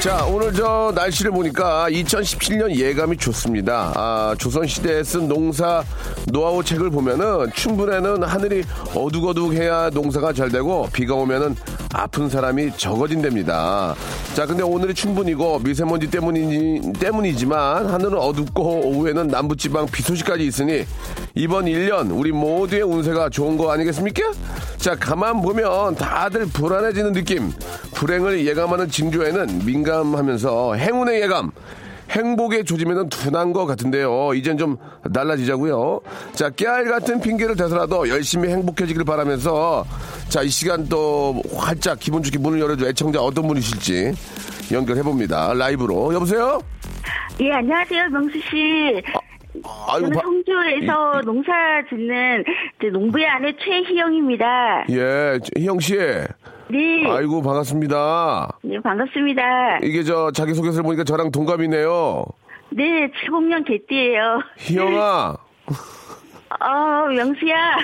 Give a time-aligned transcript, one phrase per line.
[0.00, 3.92] 자, 오늘 저 날씨를 보니까 2017년 예감이 좋습니다.
[3.94, 5.84] 아, 조선시대에 쓴 농사
[6.32, 11.54] 노하우 책을 보면은 춘분에는 하늘이 어둑어둑해야 농사가 잘 되고 비가 오면은
[11.92, 13.94] 아픈 사람이 적어진답니다.
[14.32, 20.86] 자, 근데 오늘이 춘분이고 미세먼지 때문이지, 때문이지만 하늘은 어둡고 오후에는 남부지방 비 소식까지 있으니
[21.34, 24.22] 이번 1년 우리 모두의 운세가 좋은 거 아니겠습니까?
[24.78, 27.52] 자, 가만 보면 다들 불안해지는 느낌.
[28.04, 31.50] 불행을 예감하는 징조에는 민감하면서 행운의 예감.
[32.10, 34.32] 행복의 조짐에는 둔한 것 같은데요.
[34.34, 34.78] 이젠 좀
[35.12, 36.00] 달라지자고요.
[36.32, 39.84] 자, 깨알 같은 핑계를 대서라도 열심히 행복해지길 바라면서
[40.30, 44.12] 자, 이 시간 또 활짝 기분 좋게 문을 열어줘 애청자 어떤 분이실지
[44.72, 45.52] 연결해봅니다.
[45.52, 46.14] 라이브로.
[46.14, 46.58] 여보세요?
[47.40, 49.02] 예, 안녕하세요, 명수 씨.
[49.88, 51.52] 아이고, 저는 바- 성주에서 농사
[51.90, 52.44] 짓는
[52.92, 54.86] 농부의 아내 최희영입니다.
[54.90, 55.96] 예, 희영 씨.
[56.72, 58.58] 네, 아이고, 반갑습니다.
[58.62, 59.78] 네, 반갑습니다.
[59.82, 62.24] 이게 저 자기 소개서를 보니까 저랑 동갑이네요.
[62.70, 64.40] 네, 70년 개띠예요.
[64.58, 65.36] 희영아.
[66.60, 67.76] 어, 명수야.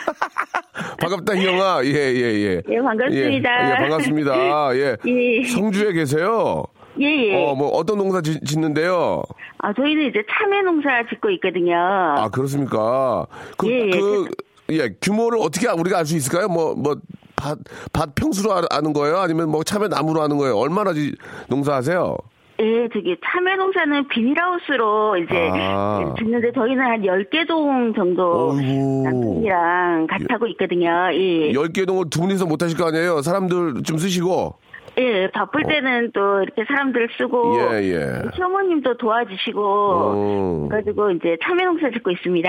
[1.00, 1.84] 반갑다, 희영아.
[1.84, 2.62] 예, 예, 예.
[2.68, 3.66] 예, 반갑습니다.
[3.66, 4.76] 예, 예, 반갑습니다.
[4.76, 4.96] 예.
[5.06, 5.44] 예.
[5.48, 6.64] 성주에 계세요?
[7.00, 7.34] 예, 예.
[7.44, 9.22] 어, 뭐, 어떤 농사 짓, 짓는데요?
[9.58, 11.74] 아, 저희는 이제 참외 농사 짓고 있거든요.
[11.76, 13.26] 아, 그렇습니까?
[13.56, 13.90] 그, 예, 예.
[13.90, 14.28] 그,
[14.70, 16.48] 예, 규모를 어떻게 우리가 알 수 있을까요?
[16.48, 16.96] 뭐, 뭐,
[17.36, 17.58] 밭,
[17.92, 19.18] 밭 평수로 아- 아는 거예요?
[19.18, 20.56] 아니면 뭐 참외 나무로 아는 거예요?
[20.56, 21.14] 얼마나 지,
[21.48, 22.16] 농사하세요?
[22.58, 26.14] 예, 저기 참외 농사는 비닐하우스로 이제 아.
[26.16, 29.02] 짓는데 저희는 한 10개 동 정도 어이구.
[29.04, 30.88] 남편이랑 같이 하고 있거든요.
[31.12, 31.52] 예.
[31.52, 33.20] 열개 동을 두 분이서 못 하실 거 아니에요?
[33.20, 34.54] 사람들 좀 쓰시고.
[34.98, 37.74] 예, 바쁠 때는 또 이렇게 사람들을 쓰고 어.
[37.74, 38.22] 예, 예.
[38.34, 40.66] 시어머님도 도와주시고 어.
[40.70, 42.48] 그래가지고 이제 참외 농사 짓고 있습니다.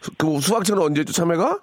[0.00, 1.58] 수- 그 수확철은 언제죠, 참외가?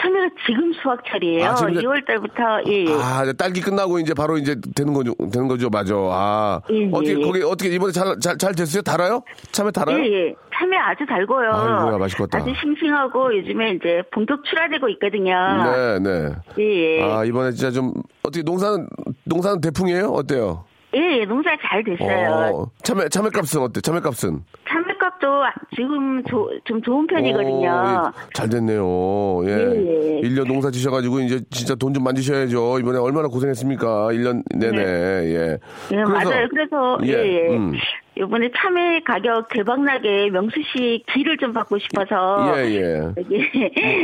[0.00, 1.46] 참외가 지금 수확철이에요.
[1.46, 2.92] 아, 지금 이제- 2월 달부터 예, 예.
[2.92, 5.94] 아, 이제 딸기 끝나고 이제 바로 이제 되는 거죠, 되는 거죠, 맞아.
[5.96, 7.24] 아, 예, 어떻게 예.
[7.24, 8.82] 거기 어떻게 이번에 잘 잘 잘 됐어요?
[8.82, 9.22] 달아요?
[9.52, 9.98] 참외 달아요?
[9.98, 10.34] 예, 예.
[10.54, 11.50] 참외 아주 달고요.
[11.52, 12.38] 아이고야, 맛있겠다.
[12.38, 15.34] 아주 싱싱하고 요즘에 이제 본격 출하되고 있거든요.
[15.64, 16.32] 네, 네.
[16.58, 17.02] 예, 예.
[17.02, 17.92] 아 이번에 진짜 좀
[18.22, 18.86] 어떻게 농사는
[19.24, 20.06] 농사는 대풍이에요?
[20.08, 20.64] 어때요?
[20.94, 22.30] 예, 예, 농사 잘 됐어요.
[22.54, 23.80] 어, 참외 참외 값은 어때?
[23.82, 24.42] 참외 값은?
[24.68, 24.85] 참외
[25.16, 25.42] 값도
[25.74, 27.68] 지금 조- 좀 좋은 편이거든요.
[27.68, 29.42] 오, 예, 잘 됐네요.
[29.46, 29.50] 예.
[29.50, 30.28] 예, 예.
[30.28, 32.78] 1년 농사 지셔가지고 이제 진짜 돈 좀 만드셔야죠.
[32.80, 34.08] 이번에 얼마나 고생했습니까?
[34.12, 34.82] 1년 내내.
[34.82, 35.58] 예.
[35.92, 36.46] 예, 맞아요.
[36.50, 37.56] 그래서 예, 예, 예.
[37.56, 37.72] 음.
[38.18, 43.00] 이번에 참외 가격 대박나게 명수 씨 기를 좀 받고 싶어서 예, 예.
[43.16, 43.50] 여기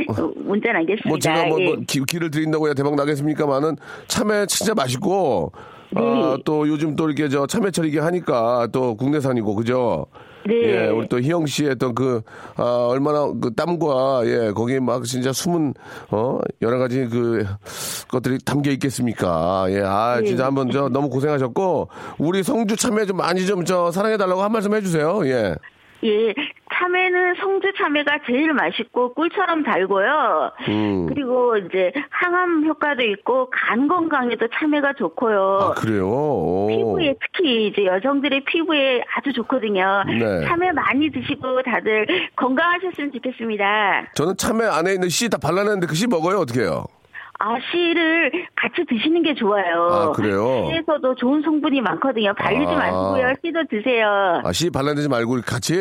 [0.36, 1.08] 문자 남겼습니다.
[1.08, 1.64] 뭐 제가 뭐, 예.
[1.66, 5.52] 뭐 기, 기를 드린다고 해야 대박 나겠습니까만은 참외 진짜 맛있고
[5.94, 6.42] 아, 네.
[6.44, 10.06] 또 요즘 또 이렇게 저 참외철 이게 하니까 또 국내산이고 그죠?
[10.44, 10.54] 네.
[10.54, 12.20] 예, 우리 또 희영 씨의 어떤 그,
[12.56, 15.72] 아, 얼마나 그 땀과, 예, 거기에 막 진짜 숨은,
[16.10, 17.44] 어, 여러 가지 그
[18.08, 19.66] 것들이 담겨 있겠습니까?
[19.68, 20.26] 예, 아, 네.
[20.26, 21.88] 진짜 한번 저 너무 고생하셨고,
[22.18, 25.20] 우리 성주 참외 좀 많이 좀 저 사랑해달라고 한 말씀 해주세요.
[25.26, 25.54] 예.
[26.04, 26.34] 예,
[26.74, 30.52] 참외는 성주 참외가 제일 맛있고 꿀처럼 달고요.
[30.68, 31.06] 음.
[31.06, 35.58] 그리고 이제 항암 효과도 있고 간 건강에도 참외가 좋고요.
[35.62, 36.08] 아, 그래요?
[36.08, 36.66] 오.
[36.68, 40.02] 피부에 특히 이제 여성들의 피부에 아주 좋거든요.
[40.08, 40.44] 네.
[40.46, 42.06] 참외 많이 드시고 다들
[42.36, 44.12] 건강하셨으면 좋겠습니다.
[44.14, 46.38] 저는 참외 안에 있는 씨 다 발라냈는데 그 씨 먹어요?
[46.38, 46.84] 어떻게 해요?
[47.44, 49.82] 아, 씨를 같이 드시는 게 좋아요.
[49.90, 50.68] 아, 그래요?
[50.70, 52.32] 씨에서도 좋은 성분이 많거든요.
[52.34, 52.76] 발리지 아.
[52.76, 53.34] 마시고요.
[53.44, 54.40] 씨도 드세요.
[54.44, 55.74] 아, 씨 발라내지 말고 같이?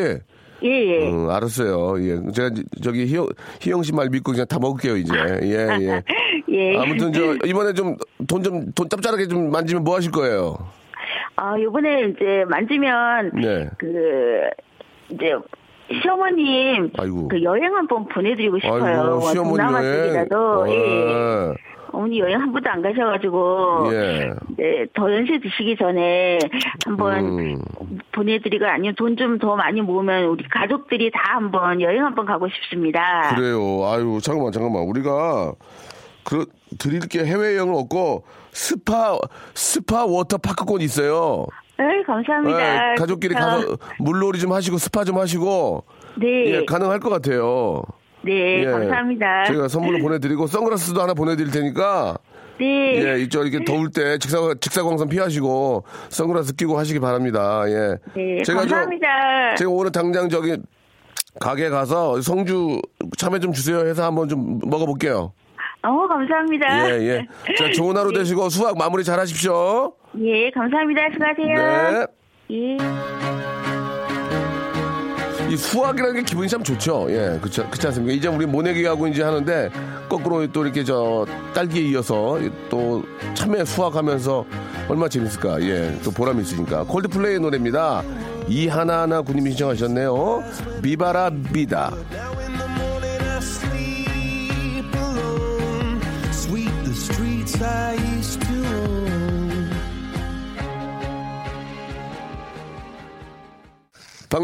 [0.64, 1.08] 예, 예.
[1.10, 2.00] 음, 알았어요.
[2.02, 2.32] 예.
[2.32, 2.50] 제가
[2.82, 3.26] 저기 희영,
[3.60, 5.12] 희영 씨 말 믿고 그냥 다 먹을게요, 이제.
[5.42, 6.02] 예, 예.
[6.48, 6.76] 예.
[6.78, 7.96] 아무튼 저 이번에 좀
[8.28, 10.56] 돈 좀 돈 짭짤하게 좀 만지면 뭐 하실 거예요?
[11.36, 13.68] 아, 요번에 이제 만지면 네.
[13.78, 13.86] 그
[15.10, 15.32] 이제
[16.00, 17.28] 시어머님 아이고.
[17.28, 19.04] 그 여행 한번 보내드리고 싶어요.
[19.18, 20.04] 뭐 시어머니 동남아 여행.
[20.04, 20.78] 쪽이라도 예.
[21.12, 21.54] 어,
[21.92, 24.30] 어, 분이 여행 한 번도 안 가셔가지고 예.
[24.56, 26.38] 네, 더 연세 드시기 전에
[26.86, 27.58] 한번 음.
[28.12, 33.34] 보내드리고 아니면 돈 좀 더 많이 모으면 우리 가족들이 다 한번 여행 한번 가고 싶습니다.
[33.34, 33.58] 그래요.
[33.86, 34.82] 아유, 잠깐만, 잠깐만.
[34.84, 35.52] 우리가,
[36.24, 36.46] 그,
[36.78, 39.18] 드릴 게 해외여행은 없고, 스파,
[39.54, 41.46] 스파 워터 파크권 있어요.
[41.88, 42.92] 네, 감사합니다.
[42.92, 43.34] 예, 가족끼리.
[43.34, 45.84] 가서 물놀이 좀 하시고, 스파 좀 하시고,
[46.18, 47.82] 네, 예, 가능할 것 같아요.
[48.22, 48.64] 네, 예.
[48.66, 49.44] 감사합니다.
[49.44, 52.16] 제가 선물로 보내드리고, 선글라스도 하나 보내드릴 테니까,
[52.58, 57.64] 네, 예, 이쪽 이렇게 더울 때 직사, 직사광선 피하시고, 선글라스 끼고 하시기 바랍니다.
[57.66, 57.96] 예.
[58.14, 59.54] 네, 제가 좀- 감사합니다.
[59.56, 60.56] 제가 오늘 당장 저기,
[61.40, 62.80] 가게 가서 성주
[63.16, 65.32] 참외 좀 주세요 해서 한번 좀 먹어볼게요.
[65.84, 66.90] 어, 감사합니다.
[66.90, 67.54] 예, 예.
[67.56, 69.94] 자, 좋은 하루 되시고 수학 마무리 잘 하십시오.
[70.20, 71.02] 예, 감사합니다.
[71.12, 72.06] 수고하세요.
[72.48, 72.76] 네.
[72.76, 72.76] 예.
[75.50, 77.06] 이 수학이라는 게 기분이 참 좋죠.
[77.10, 77.66] 예, 그렇죠.
[77.68, 78.14] 그렇지 않습니까?
[78.14, 79.70] 이제 우리 모내기하고 이제 하는데
[80.08, 82.38] 거꾸로 또 이렇게 저 딸기에 이어서
[82.70, 83.04] 또
[83.34, 84.46] 참외 수학하면서
[84.88, 85.60] 얼마나 재밌을까.
[85.62, 86.84] 예, 또 보람이 있으니까.
[86.84, 88.02] 콜드플레이의 노래입니다.
[88.48, 90.42] 이 하나하나 군님이 신청하셨네요.
[90.82, 91.92] 비바라 비다.
[97.64, 98.11] I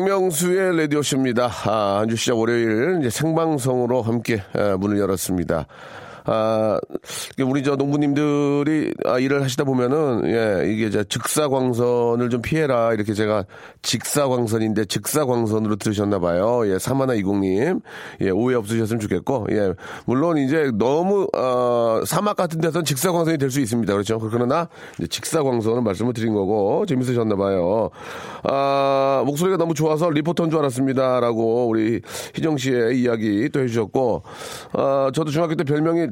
[0.02, 1.50] 박명수의 라디오쇼입니다.
[1.66, 5.66] 아, 한 주 시작 월요일 이제 생방송으로 함께 아, 문을 열었습니다.
[6.30, 6.78] 아,
[7.42, 12.92] 우리 저 농부님들이 아, 일을 하시다 보면은, 예, 이게 저 직사광선을 좀 피해라.
[12.92, 13.44] 이렇게 제가
[13.80, 16.70] 직사광선인데 직사광선으로 들으셨나봐요.
[16.70, 17.80] 예, 사마나 이공님.
[18.20, 19.72] 예, 오해 없으셨으면 좋겠고, 예,
[20.04, 23.90] 물론 이제 너무, 어, 사막 같은 데서는 직사광선이 될 수 있습니다.
[23.94, 24.19] 그렇죠.
[24.19, 27.88] 그러나, 이제 직사광선을 말씀을 드린 거고, 재밌으셨나봐요.
[28.42, 31.20] 아, 목소리가 너무 좋아서 리포터인 줄 알았습니다.
[31.20, 32.02] 라고 우리
[32.34, 34.22] 희정 씨의 이야기 또 해주셨고,
[34.74, 36.08] 아, 저도 중학교 때 별명이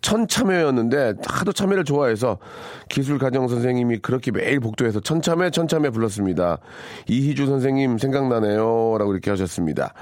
[0.00, 2.38] 천참회였는데 하도 참회를 좋아해서
[2.88, 6.58] 기술 가정 선생님이 그렇게 매일 복도에서 천참회 천참회 불렀습니다.
[7.08, 9.92] 이희주 선생님 생각나네요라고 이렇게 하셨습니다.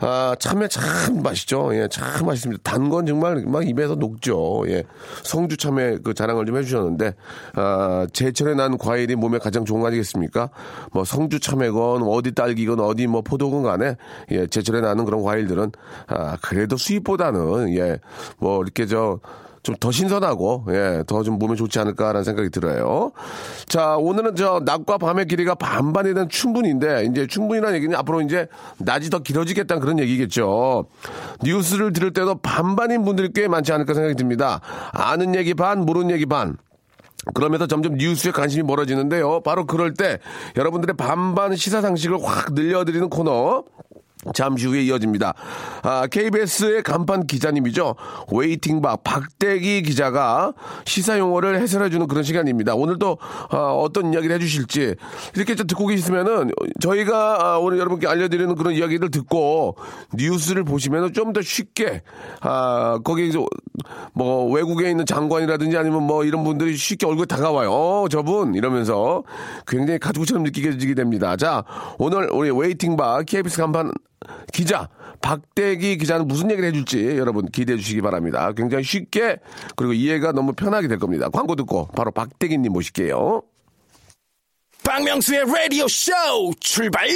[0.00, 1.70] 아 참외 참 맛있죠.
[1.74, 2.62] 예, 참 맛있습니다.
[2.62, 4.64] 단 건 정말 막 입에서 녹죠.
[4.66, 4.82] 예,
[5.22, 7.14] 성주 참외 그 자랑을 좀 해주셨는데
[7.54, 10.50] 아 제철에 난 과일이 몸에 가장 좋은 거 아니겠습니까?
[10.92, 13.96] 뭐 성주 참외건 어디 딸기건 어디 뭐 포도건 간에
[14.32, 15.70] 예 제철에 나는 그런 과일들은
[16.08, 17.98] 아 그래도 수입보다는 예
[18.38, 19.19] 뭐 이렇게 저
[19.62, 23.12] 좀 더 신선하고 예 더 좀 몸에 좋지 않을까라는 생각이 들어요.
[23.66, 28.46] 자 오늘은 저 낮과 밤의 길이가 반반이 된 춘분인데 이제 춘분이라는 얘기는 앞으로 이제
[28.78, 30.86] 낮이 더 길어지겠다는 그런 얘기겠죠.
[31.42, 34.60] 뉴스를 들을 때도 반반인 분들이 꽤 많지 않을까 생각이 듭니다.
[34.92, 36.56] 아는 얘기 반 모르는 얘기 반.
[37.34, 39.40] 그러면서 점점 뉴스에 관심이 멀어지는데요.
[39.42, 40.18] 바로 그럴 때
[40.56, 43.64] 여러분들의 반반 시사 상식을 확 늘려드리는 코너.
[44.34, 45.34] 잠시 후에 이어집니다.
[45.82, 47.94] 아, KBS의 간판 기자님이죠.
[48.32, 50.52] waiting박 박대기 기자가
[50.84, 52.74] 시사 용어를 해설해주는 그런 시간입니다.
[52.74, 53.18] 오늘도
[53.50, 54.94] 어, 떤 이야기를 해주실지
[55.34, 56.50] 이렇게 좀 듣고 계시면은
[56.80, 59.76] 저희가 아, 오늘 여러분께 알려드리는 그런 이야기들 듣고
[60.14, 62.02] 뉴스를 보시면은 좀더 쉽게
[62.40, 63.30] 아, 거기
[64.12, 67.70] 뭐 외국에 있는 장관이라든지 아니면 뭐 이런 분들이 쉽게 얼굴 다가와요.
[67.70, 69.22] 어, 저분 이러면서
[69.66, 71.36] 굉장히 가족처럼 느끼게 됩니다.
[71.36, 71.64] 자,
[71.98, 73.92] 오늘 우리 waiting박 KBS 간판
[74.52, 74.88] 기자
[75.22, 78.52] 박대기 기자는 무슨 얘기를 해줄지 여러분 기대해 주시기 바랍니다.
[78.52, 79.36] 굉장히 쉽게
[79.76, 81.28] 그리고 이해가 너무 편하게 될 겁니다.
[81.28, 83.42] 광고 듣고 바로 박대기님 모실게요.
[84.84, 86.12] 박명수의 라디오 쇼
[86.60, 87.06] 출발!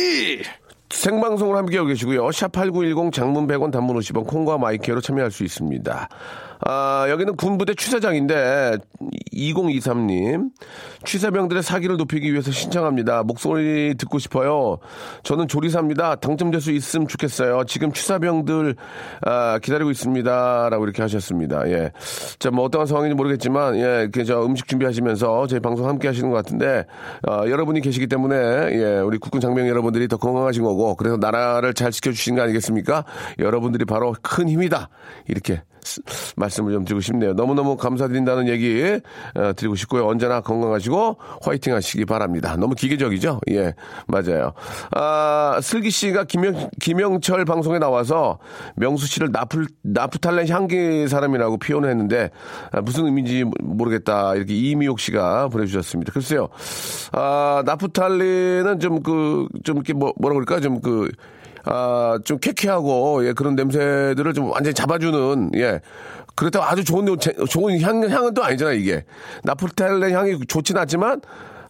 [0.94, 2.28] 생방송을 함께하고 계시고요.
[2.28, 6.08] 샵8910 장문 100원 단문 50원 콩과 my K로 참여할 수 있습니다.
[6.66, 8.78] 아, 여기는 군부대 취사장인데
[9.34, 10.50] 2023님
[11.04, 13.22] 취사병들의 사기를 높이기 위해서 신청합니다.
[13.24, 14.78] 목소리 듣고 싶어요.
[15.24, 16.16] 저는 조리사입니다.
[16.16, 17.64] 당첨될 수 있으면 좋겠어요.
[17.66, 18.76] 지금 취사병들
[19.22, 21.68] 아, 기다리고 있습니다라고 이렇게 하셨습니다.
[21.70, 21.92] 예.
[22.38, 26.86] 자, 뭐 어떤 상황인지 모르겠지만 예, 그저 음식 준비하시면서 저희 방송 함께 하시는 것 같은데
[27.26, 31.90] 아, 여러분이 계시기 때문에 예, 우리 국군 장병 여러분들이 더 건강하신 거고 그래서 나라를 잘
[31.90, 33.04] 지켜주신 거 아니겠습니까?
[33.38, 34.90] 여러분들이 바로 큰 힘이다.
[35.28, 35.73] 이렇게 스-
[36.36, 37.32] 말씀을 좀 드리고 싶네요.
[37.34, 39.00] 너무너무 감사드린다는 얘기
[39.34, 40.06] 어, 드리고 싶고요.
[40.06, 42.56] 언제나 건강하시고 화이팅 하시기 바랍니다.
[42.56, 43.40] 너무 기계적이죠?
[43.50, 43.74] 예,
[44.06, 44.52] 맞아요.
[44.92, 48.38] 아, 슬기 씨가 김영, 김영철 방송에 나와서
[48.76, 52.30] 명수 씨를 나프, 나프탈렌 향기 사람이라고 표현을 했는데
[52.72, 54.34] 아, 무슨 의미인지 모르겠다.
[54.34, 56.12] 이렇게 이미옥 씨가 보내주셨습니다.
[56.12, 56.48] 글쎄요.
[57.12, 60.60] 아, 나프탈렌은 좀 그, 좀 이렇게 뭐, 뭐라 그럴까?
[60.60, 61.10] 좀 그,
[61.64, 65.80] 아, 좀 쾌쾌하고, 예, 그런 냄새들을 좀 완전히 잡아주는, 예.
[66.34, 69.04] 그렇다고 아주 좋은, 제- 좋은 향, 향은 또 아니잖아요, 이게.
[69.44, 71.20] 나프탈렌 향이 좋진 않지만,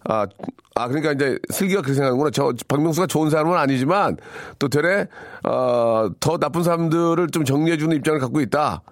[0.09, 0.27] 아,
[0.75, 2.31] 아, 그러니까 이제 슬기가 그렇게 생각하는구나.
[2.31, 4.17] 저, 박명수가 좋은 사람은 아니지만,
[4.59, 5.07] 또 되레,
[5.45, 8.83] 어, 더 나쁜 사람들을 좀 정리해주는 입장을 갖고 있다.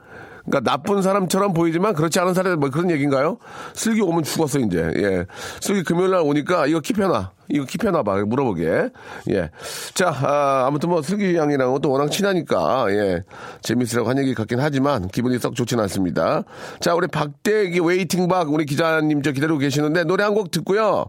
[0.45, 3.39] 그러니까 나쁜 사람처럼 보이지만 그렇지 않은 사람 뭐 그런 얘기인가요?
[3.75, 4.91] 슬기 오면 죽었어 이제.
[4.97, 5.27] 예.
[5.61, 7.29] 슬기 금요일 날 오니까 이거 킵해놔.
[7.53, 8.25] 이거 킵해놔봐.
[8.25, 8.89] 물어보게.
[9.31, 9.51] 예.
[9.95, 13.23] 자, 아, 아무튼 뭐 슬기 양이랑 또 워낙 친하니까 예.
[13.63, 16.43] 재밌으라고 한 얘기 같긴 하지만 기분이 썩 좋지는 않습니다.
[16.81, 21.07] 자, 우리 박대기 waiting 박 우리 기자님 저 기다리고 계시는데 노래 한 곡 듣고요.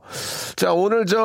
[0.57, 1.17] 자, 오늘 저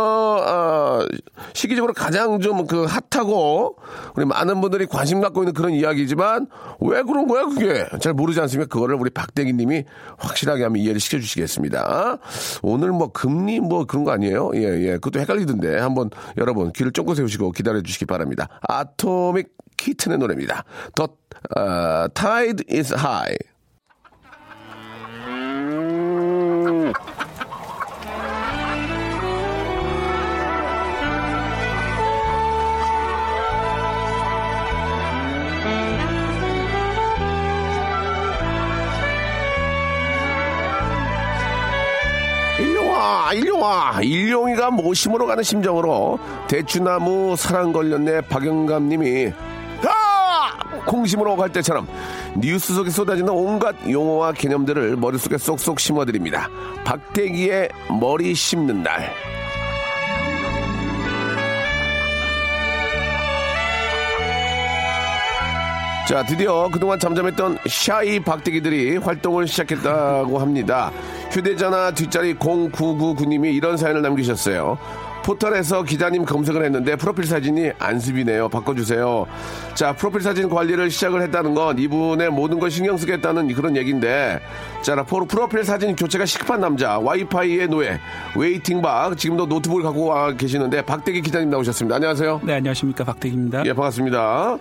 [0.46, 1.04] 아,
[1.52, 3.76] 시기적으로 가장 좀 그 핫하고
[4.14, 6.46] 우리 많은 분들이 관심 갖고 있는 그런 이야기지만
[6.80, 8.68] 왜 그런 거야 그게 잘 모르지 않습니까?
[8.72, 9.84] 그거를 우리 박대기 님이
[10.18, 12.18] 확실하게 한번 이해를 시켜주시겠습니다.
[12.62, 14.50] 오늘 뭐 금리 뭐 그런 거 아니에요?
[14.54, 14.98] 예, 예.
[15.08, 18.48] 그것도 헷갈리던데 한번 여러분 귀를 쫑긋 세우시고 기다려 주시기 바랍니다.
[18.62, 20.64] 아토믹 키튼의 노래입니다.
[20.94, 21.08] The
[21.56, 23.36] 어, Tide is High.
[43.08, 49.32] 일룡아, 일룡아, 일룡이가 모심으로 가는 심정으로 대추나무 사랑 걸렸네 박영감님이
[49.84, 50.58] 아!
[50.86, 51.86] 콩심으로 갈 때처럼
[52.36, 56.48] 뉴스 속에 쏟아지는 온갖 용어와 개념들을 머릿속에 쏙쏙 심어드립니다.
[56.84, 59.10] 박대기의 머리 심는 날.
[66.08, 70.90] 자, 드디어 그동안 잠잠했던 샤이 박대기들이 활동을 시작했다고 합니다.
[71.30, 74.78] 휴대전화 뒷자리 0999님이 이런 사연을 남기셨어요.
[75.28, 78.49] 포털에서 기자님 검색을 했는데 프로필 사진이 안습이네요.
[78.49, 79.26] 바꿔주세요.
[79.75, 84.40] 자, 프로필 사진 관리를 시작을 했다는 건 이분의 모든 걸 신경 쓰겠다는 그런 얘기인데,
[84.80, 88.00] 자, 프로, 프로필 사진 교체가 시급한 남자, 와이파이의 노예,
[88.37, 91.97] waiting박, 지금도 노트북을 갖고 와 계시는데, 박대기 기자님 나오셨습니다.
[91.97, 92.40] 안녕하세요.
[92.44, 93.04] 네, 안녕하십니까.
[93.04, 93.66] 박대기입니다.
[93.66, 94.58] 예, 반갑습니다.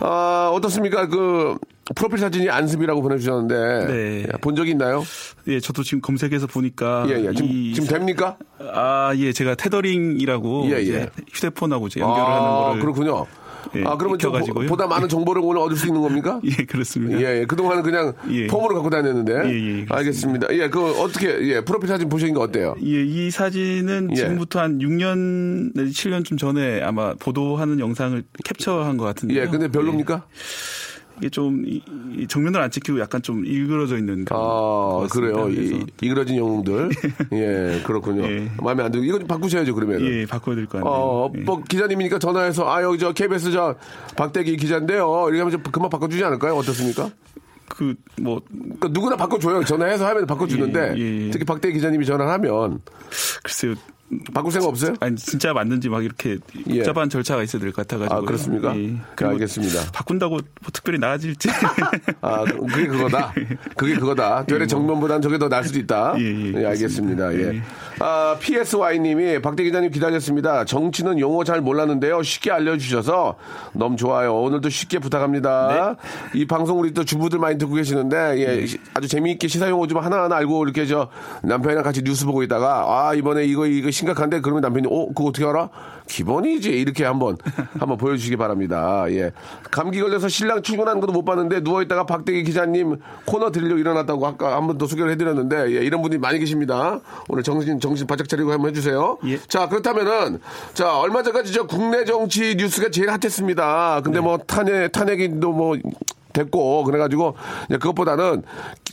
[0.00, 1.06] 아, 어떻습니까?
[1.06, 1.56] 그,
[1.94, 4.22] 프로필 사진이 안습이라고 보내주셨는데, 네.
[4.22, 5.02] 예, 본 적이 있나요?
[5.48, 7.06] 예, 저도 지금 검색해서 보니까.
[7.08, 7.32] 예, 예.
[7.34, 8.36] 지금, 이 지금 됩니까?
[8.72, 10.70] 아, 예, 제가 테더링이라고.
[10.70, 11.08] 예, 예.
[11.32, 12.80] 휴대폰하고 이제 연결을 하는 아, 거를.
[12.80, 13.26] 그렇군요.
[13.76, 14.66] 예, 아, 그러면 좀 보-.
[14.66, 16.40] 보다 많은 정보를 오늘 얻을 수 있는 겁니까?
[16.44, 17.20] 예, 그렇습니다.
[17.20, 17.44] 예, 예.
[17.46, 18.46] 그동안은 그냥 예.
[18.46, 19.32] 폼으로 갖고 다녔는데.
[19.46, 19.86] 예, 예.
[19.88, 20.48] 알겠습니다.
[20.50, 22.74] 예, 그 어떻게, 예, 프로필 사진 보시는 게 어때요?
[22.82, 24.14] 예, 이 사진은 예.
[24.16, 29.34] 지금부터 한 6년, 내지 7년쯤 전에 아마 보도하는 영상을 캡처한 것 같은데.
[29.36, 30.24] 예, 근데 별로입니까?
[31.18, 31.82] 이게 좀 이-
[32.16, 34.24] 이 정면을 안 찍히고 약간 좀 일그러져 있는.
[34.24, 35.06] 그런 아.
[35.10, 35.48] 그래요.
[35.50, 36.90] 이, 이그러진 영웅들.
[37.32, 38.24] 예, 그렇군요.
[38.24, 38.50] 예.
[38.60, 39.04] 마음에 안 들고.
[39.04, 40.00] 이거 좀 바꾸셔야죠, 그러면.
[40.00, 40.92] 예, 바꿔야 될거 아니에요.
[40.92, 41.40] 어, 예.
[41.42, 43.76] 뭐, 기자님이니까 전화해서, 아, 여기 저 KBS 저
[44.16, 45.24] 박대기 기자인데요.
[45.28, 46.54] 이렇게 하면 좀 금방 바꿔주지 않을까요?
[46.56, 47.10] 어떻습니까?
[47.68, 49.64] 그, 뭐, 그러니까 누구나 바꿔줘요.
[49.64, 50.94] 전화해서 하면 바꿔주는데.
[50.96, 51.30] 예, 예, 예.
[51.30, 52.80] 특히 박대기 기자님이 전화를 하면
[53.42, 53.74] 글쎄요.
[54.34, 54.94] 바꿀 생각 없어요?
[55.00, 56.38] 아니 진짜 맞는지 막 이렇게
[56.68, 56.76] 예.
[56.78, 58.14] 복잡한 절차가 있어야 될 것 같아가지고.
[58.14, 58.74] 아, 그렇습니까?
[58.74, 59.90] 네, 알겠습니다.
[59.92, 61.48] 바꾼다고 뭐 특별히 나아질지.
[62.20, 63.32] 아, 그- 그게 그거다.
[63.76, 64.44] 그게 그거다.
[64.44, 66.14] 되레 정면보단 저게 더 나을 수도 있다.
[66.18, 67.34] 예, 예, 예, 알겠습니다.
[67.34, 67.38] 예.
[67.56, 67.62] 예.
[68.00, 70.64] 아, PSY님이 박대 기자님 기다렸습니다.
[70.64, 72.22] 정치는 용어 잘 몰랐는데요.
[72.22, 73.36] 쉽게 알려주셔서
[73.74, 74.34] 너무 좋아요.
[74.40, 75.96] 오늘도 쉽게 부탁합니다.
[76.32, 76.40] 네.
[76.40, 79.98] 이 방송 우리 또 주부들 많이 듣고 계시는데, 예, 시- 아주 재미있게 시사 용어 좀
[79.98, 81.08] 하나하나 알고 이렇게 저
[81.42, 84.40] 남편이랑 같이 뉴스 보고 있다가, 아, 이번에 이거, 이거 심각한데?
[84.40, 85.68] 그러면 남편이, 어, 그거 어떻게 알아?
[86.08, 86.70] 기본이지.
[86.70, 87.36] 이렇게 한번,
[87.78, 89.04] 한번 보여주시기 바랍니다.
[89.10, 89.30] 예.
[89.70, 94.56] 감기 걸려서 신랑 출근하는 것도 못 봤는데, 누워 있다가 박대기 기자님 코너 들으려고 일어났다고 아까
[94.56, 96.98] 한 번 더 소개를 해드렸는데, 예, 이런 분이 많이 계십니다.
[97.28, 99.18] 오늘 정신, 정신 바짝 차리고 한번 해주세요.
[99.26, 99.38] 예.
[99.46, 100.40] 자, 그렇다면은,
[100.74, 104.00] 자, 얼마 전까지 저 국내 정치 뉴스가 제일 핫했습니다.
[104.02, 105.76] 근데 뭐 탄핵, 탄핵인도 뭐,
[106.32, 107.34] 됐고, 그래가지고,
[107.68, 108.42] 이제 그것보다는,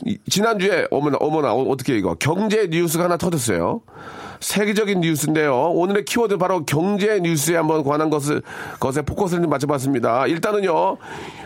[0.06, 3.80] 이- 지난주에, 어머나, 어머나, 어, 어떻게 이거, 경제 뉴스가 하나 터졌어요.
[4.40, 5.54] 세계적인 뉴스인데요.
[5.72, 8.40] 오늘의 키워드 바로 경제 뉴스에 한번 관한 것을,
[8.80, 10.26] 것에 포커스를 좀 맞춰봤습니다.
[10.28, 10.96] 일단은요,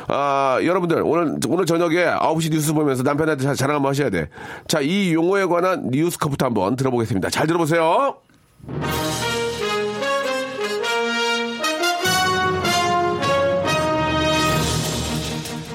[0.06, 4.28] 아, 여러분들, 오늘, 오늘 저녁에 9시 뉴스 보면서 남편한테 자- 자랑 한번 하셔야 돼.
[4.68, 7.30] 자, 이 용어에 관한 뉴스컷부터 한번 들어보겠습니다.
[7.30, 8.16] 잘 들어보세요.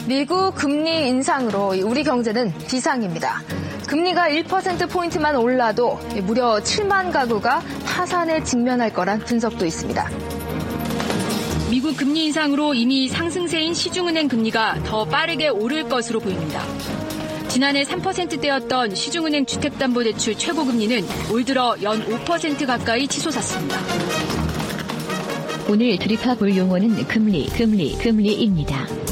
[0.09, 3.43] 미국 금리 인상으로 우리 경제는 비상입니다.
[3.87, 10.09] 금리가 1%포인트만 올라도 무려 7만 가구가 파산에 직면할 거란 분석도 있습니다.
[11.69, 16.63] 미국 금리 인상으로 이미 상승세인 시중은행 금리가 더 빠르게 오를 것으로 보입니다.
[17.47, 23.77] 지난해 3%대였던 시중은행 주택담보대출 최고금리는 올 들어 연 5% 가까이 치솟았습니다.
[25.69, 29.08] 오늘 들이파 볼 용어는 금리, 금리, 금리입니다.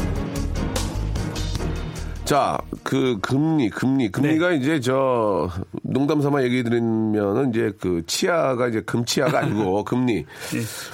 [2.27, 4.55] 자, 그 금리, 금리, 금리가 네.
[4.57, 5.49] 이제 저
[5.81, 10.17] 농담 삼아 얘기 드리면은 이제 그 치아가 이제 금치아가 아니고 금리.
[10.17, 10.25] 예.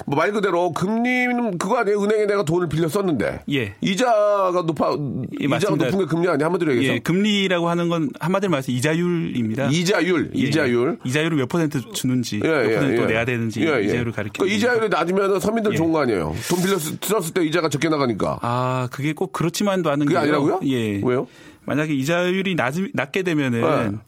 [0.06, 2.00] 뭐말 그대로 금리는 그거 아니에요?
[2.04, 3.40] 은행에 내가 돈을 빌려 썼는데.
[3.50, 3.74] 예.
[3.80, 5.84] 이자가 높아 예, 이자가 맞습니다.
[5.86, 6.46] 높은 게 금리 아니야?
[6.46, 6.94] 한마디로 얘기해서.
[6.94, 9.70] 예, 금리라고 하는 건 한마디로 말해서 이자율입니다.
[9.70, 10.98] 이자율, 예, 이자율.
[11.04, 11.08] 예.
[11.08, 13.06] 이자율을 몇 퍼센트 주는지, 예, 몇 예, 퍼센트 예.
[13.06, 13.60] 내야 되는지.
[13.60, 15.76] 이자율을 가리키는 그 이자율이 낮으면 서민들 예.
[15.76, 16.32] 좋은 거 아니에요?
[16.48, 18.38] 돈 빌려 쓰- 썼을 때 이자가 적게 나가니까.
[18.42, 20.20] 아, 그게 꼭 그렇지만도 않은 게요.
[20.20, 20.60] 아니라고요?
[20.66, 21.00] 예.
[21.02, 21.23] 왜요?
[21.64, 24.00] 만약에 이자율이 낮, 낮게 되면은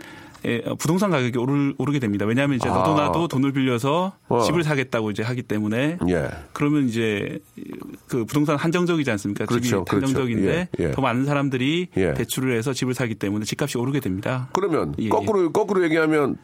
[0.45, 2.25] 예, 어, 부동산 가격이 오르, 오르게 됩니다.
[2.25, 2.73] 왜냐하면 이제 아.
[2.73, 4.43] 너도 나도 돈을 빌려서 어.
[4.43, 6.29] 집을 사겠다고 이제 하기 때문에 예.
[6.53, 7.41] 그러면 이제
[8.07, 9.47] 그 부동산 한정적이지 않습니까?
[9.47, 10.07] 집이 그렇죠, 그렇죠.
[10.07, 10.91] 한정적인데 예, 예.
[10.93, 12.15] 더 많은 사람들이 예.
[12.15, 14.49] 대출을 해서 집을 사기 때문에 집값이 오르게 됩니다.
[14.53, 16.37] 그러면 예, 거꾸로 거꾸로 얘기하면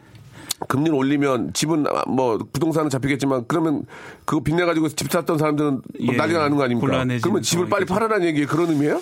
[0.69, 3.85] 금리를 올리면 집은 뭐 부동산은 잡히겠지만 그러면
[4.25, 5.83] 그거 빚내 가지고 집 샀던 사람들은 뭐
[6.15, 7.05] 예, 난리가 나는 거 아닙니까?
[7.23, 7.85] 그러면 집을 빨리.
[7.85, 9.01] 팔아라는 얘기 그런 의미예요?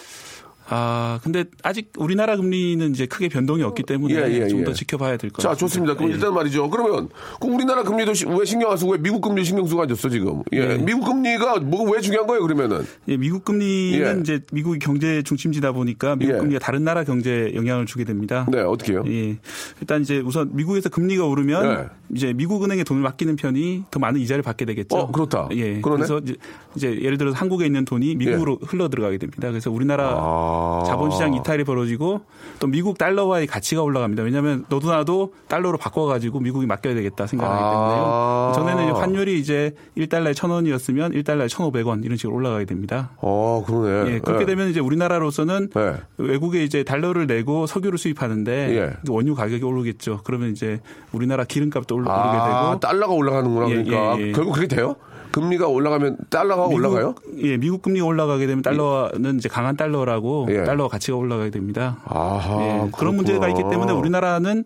[0.73, 4.65] 아, 근데 아직 우리나라 금리는 이제 크게 변동이 없기 때문에 예, 예, 좀 예.
[4.65, 5.59] 더 지켜봐야 될것 자, 같습니다.
[5.67, 5.95] 좋습니다.
[5.95, 6.15] 그럼 예.
[6.15, 6.71] 일단 말이죠.
[6.71, 7.09] 그러면
[7.41, 10.43] 그 우리나라 금리도 시- 왜 신경 안 쓰고 왜 미국 금리 신경 쓰고 앉았어 지금?
[10.53, 10.59] 예.
[10.59, 10.79] 예.
[10.79, 12.43] 미국 금리가 뭐가 왜 중요한 거예요?
[12.43, 14.21] 그러면은 예, 미국 금리는 예.
[14.21, 16.39] 이제 미국이 경제 중심지다 보니까 미국 예.
[16.39, 18.47] 금리가 다른 나라 경제에 영향을 주게 됩니다.
[18.49, 19.03] 네 어떻게요?
[19.09, 19.39] 예.
[19.81, 21.87] 일단 이제 우선 미국에서 금리가 오르면 예.
[22.15, 24.97] 이제 미국 은행에 돈을 맡기는 편이 더 많은 이자를 받게 되겠죠.
[24.97, 25.49] 어, 그렇다.
[25.53, 25.81] 예.
[25.81, 25.97] 그러네.
[26.05, 26.37] 그래서 이제,
[26.77, 29.49] 이제 예를 들어서 한국에 있는 돈이 미국으로 흘러 들어가게 됩니다.
[29.49, 30.60] 그래서 우리나라 아.
[30.87, 32.21] 자본시장 이탈이 벌어지고
[32.59, 34.23] 또 미국 달러와의 가치가 올라갑니다.
[34.23, 38.53] 왜냐하면 너도 나도 달러로 바꿔가지고 미국이 맡겨야 되겠다 생각하기 아.
[38.55, 38.77] 때문에요.
[38.77, 43.11] 전에는 환율이 이제 1달러에 1,000원이었으면 1달러에 1,500원 이런 식으로 올라가게 됩니다.
[43.19, 44.15] 어 그러네.
[44.15, 44.47] 예, 그렇게 예.
[44.47, 45.95] 되면 이제 우리나라로서는 예.
[46.19, 48.97] 외국에 이제 달러를 내고 석유를 수입하는데 예.
[49.09, 50.21] 원유 가격이 오르겠죠.
[50.25, 50.81] 그러면 이제
[51.13, 54.33] 우리나라 기름값도 오르, 아, 게 되고 달러가 올라가는구나 예, 그러니까 예, 예.
[54.33, 54.97] 결국 그게 돼요?
[55.33, 57.15] 금리가 올라가면 달러가 미국, 올라가요?
[57.39, 60.65] 예, 미국 금리가 올라가게 되면 달러는 이제 강한 달러라고 예.
[60.65, 61.99] 달러 가치가 올라가게 됩니다.
[62.05, 62.91] 아하, 예.
[62.97, 64.65] 그런 문제가 있기 때문에 우리나라는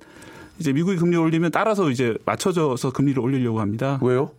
[0.58, 3.98] 이제 미국이 금리 올리면 따라서 이제 맞춰져서 금리를 올리려고 합니다.
[4.02, 4.30] 왜요?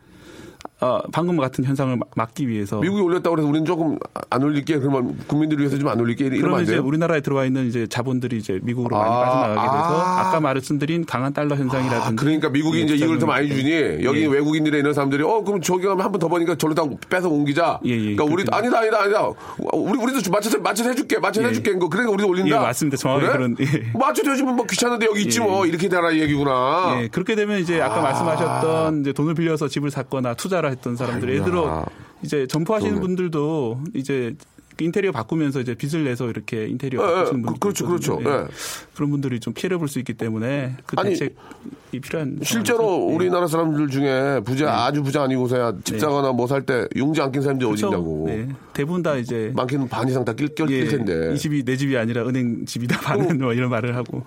[0.86, 3.98] 어, 방금 같은 현상을 막- 막기 위해서 미국이 올렸다고 해서 우리는 조금
[4.30, 6.84] 안 올릴게 그러면 국민들을 위해서 좀 안 올릴게 이러면 그러면 안 이제 돼요?
[6.86, 10.20] 우리나라에 들어와 있는 이제 자본들이 이제 미국으로 많이 아, 빠져나가게 돼서 아.
[10.28, 10.32] 아.
[10.32, 14.22] 까 말씀드린 강한 달러 현상이라든지 아, 그러니까 미국이 예, 이제 이걸 더 많이 주니 여기
[14.22, 14.28] 예.
[14.28, 17.80] 외국인들이 이런 사람들이 어 그럼 저기 가면 한 번 더 버니까 저로 다 빼서 옮기자.
[17.86, 19.30] 예, 예, 그러니까 우리 아니다 아니다 아니다.
[19.74, 21.50] 우리 우리도 좀 맞춰서 맞춰서 해줄게 맞춰서 예.
[21.52, 22.56] 해줄게 거 그러니까 우리도 올린다.
[22.56, 22.98] 예, 맞습니다.
[22.98, 23.66] 정확히 그런- 예.
[23.98, 25.44] 맞춰서 해주면 뭐 귀찮은데 여기 있지 예.
[25.44, 27.00] 뭐 이렇게 되라 이 얘기구나.
[27.02, 31.44] 예, 그렇게 되면 이제 아까 말씀하셨던 이제 돈을 빌려서 집을 샀거나 투자를 했던 사람들 예를
[31.46, 31.86] 들어
[32.22, 33.00] 이제 점포하시는.
[33.02, 34.36] 분들도 이제
[34.78, 38.20] 그 인테리어 바꾸면서 이제 빚을 내서 이렇게 인테리어 예, 예, 바꾸시는 분들 그렇죠, 그렇죠.
[38.22, 38.46] 예.
[38.94, 43.08] 그런 분들이 좀 피해를 볼 수 있기 때문에 그 아니, 대책이 필요한 실제로.
[43.10, 43.16] 예.
[43.16, 46.00] 우리나라 사람들 중에 부자 아주 부자 아니고서야 집 네.
[46.00, 47.96] 사거나 뭐 살 때 용지 안 낀 사람들이 어디 그렇죠.
[47.96, 48.24] 있냐고.
[48.28, 48.50] 네.
[48.74, 51.34] 대부분 다 이제 많게는 반 이상 다낄낄 예, 텐데.
[51.34, 54.24] 이 집이 내 집이 아니라 은행 집이다 반은 뭐 이런 말을 하고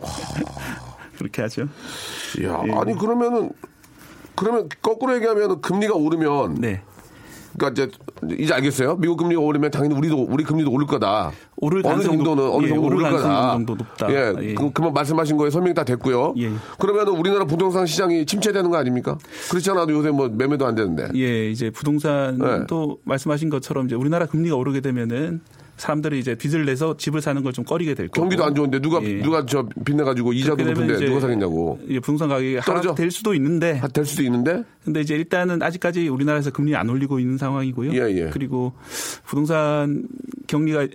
[1.18, 1.68] 그렇게 하죠.
[2.40, 2.46] 예.
[2.48, 3.50] 아니 그러면은
[4.38, 6.82] 그러면 거꾸로 얘기하면 금리가 오르면 네.
[7.56, 8.96] 그러니까 이제 이제 알겠어요.
[8.96, 11.32] 미국 금리가 오르면 당연히 우리도 우리 금리도 오를 거다.
[11.56, 13.52] 오를 어느 정도는 높- 어느 예, 정도 오를 거다.
[13.52, 14.12] 정도 높다.
[14.12, 14.54] 예, 예.
[14.54, 16.34] 그, 그만 말씀하신 거에 설명이 다 됐고요.
[16.38, 16.52] 예.
[16.78, 19.18] 그러면은 우리나라 부동산 시장이 침체되는 거 아닙니까?
[19.50, 21.08] 그렇지 않아도 요새 뭐 매매도 안 되는데.
[21.16, 25.40] 예, 이제 부동산도 말씀하신 것처럼 이제 우리나라 금리가 오르게 되면은
[25.78, 28.20] 사람들이 이제 빚을 내서 집을 사는 걸 좀 꺼리게 될 거고.
[28.20, 29.22] 경기도 안 좋은데 누가 예.
[29.22, 31.80] 누가 저 빚내 가지고 이자도 높은데 누가 사겠냐고.
[31.88, 32.88] 예, 부동산 가격이 떨어져?
[32.90, 34.64] 하락될 수도 있는데 아, 될 수도 있는데.
[34.84, 37.92] 근데 이제 일단은 아직까지 우리나라에서 금리 안 올리고 있는 상황이고요.
[37.94, 38.30] 예, 예.
[38.32, 38.72] 그리고
[39.24, 40.06] 부동산
[40.46, 40.86] 경리가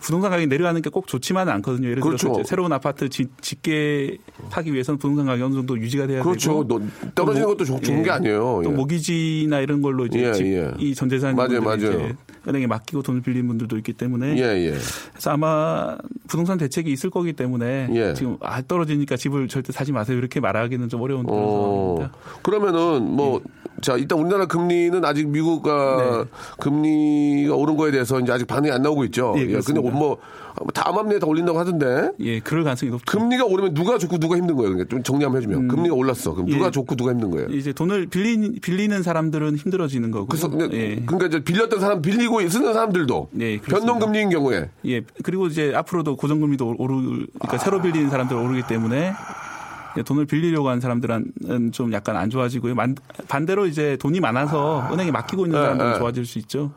[0.00, 1.88] 부동산 가격이 내려가는 게 꼭 좋지만은 않거든요.
[1.88, 2.44] 예를 들어서 그렇죠.
[2.46, 4.18] 새로운 아파트 짓, 짓게
[4.50, 6.64] 하기 위해서는 부동산 가격이 어느 정도 유지가 돼야 그렇죠.
[6.64, 8.60] 되고 너- 떨어지는 또 것도 좋- 좋은 게 아니에요.
[8.62, 8.74] 또 예.
[8.74, 10.70] 모기지나 이런 걸로 이제 예, 집, 예.
[10.78, 12.10] 이 전재산 맞아요, 맞아요.
[12.46, 14.74] 은행에 맡기고 돈을 빌린 분들도 있기 때문에 예, 예.
[15.12, 15.96] 그래서 아마
[16.28, 18.14] 부동산 대책이 있을 거기 때문에 예.
[18.14, 22.12] 지금 아 떨어지니까 집을 절대 사지 마세요 이렇게 말하기는 좀 어려운 그런 어, 상황입니다.
[22.42, 23.40] 그러면은 뭐,
[23.82, 26.30] 자, 일단 우리나라 금리는 아직 미국과 네.
[26.60, 29.34] 금리가 오른 거에 대해서 이제 아직 반응이 안 나오고 있죠.
[29.36, 29.90] 예, 근데 그렇습니다.
[29.90, 30.18] 뭐,
[30.72, 32.12] 다음 내에 다 올린다고 하던데.
[32.20, 33.04] 예, 그럴 가능성이 높죠.
[33.06, 34.70] 금리가 오르면 누가 좋고 누가 힘든 거예요?
[34.70, 35.66] 그러니까 좀 정리 한번 해주면.
[35.66, 36.32] 금리가 올랐어.
[36.32, 36.68] 그럼 누가 음.
[36.68, 36.70] 예.
[36.70, 37.48] 좋고 누가 힘든 거예요?
[37.48, 40.26] 이제 돈을 빌리, 빌리는 사람들은 힘들어지는 거고.
[40.26, 41.02] 그래서 예.
[41.04, 43.76] 그러니까 이제 빌렸던 사람 빌리고 쓰는 사람들도 예, 그렇습니다.
[43.78, 45.02] 변동 금리인 경우에 예.
[45.24, 49.12] 그리고 이제 앞으로도 고정금리도 오르, 그러니까 새로 빌리는 사람들 오르기 때문에 예,
[50.04, 52.74] 돈을 빌리려고 하는 사람들은 좀 약간 안 좋아지고요.
[52.74, 52.96] 만-
[53.28, 55.98] 반대로 이제 돈이 많아서 은행에 맡기고 있는 예, 사람들은 예.
[55.98, 56.72] 좋아질 수 있죠.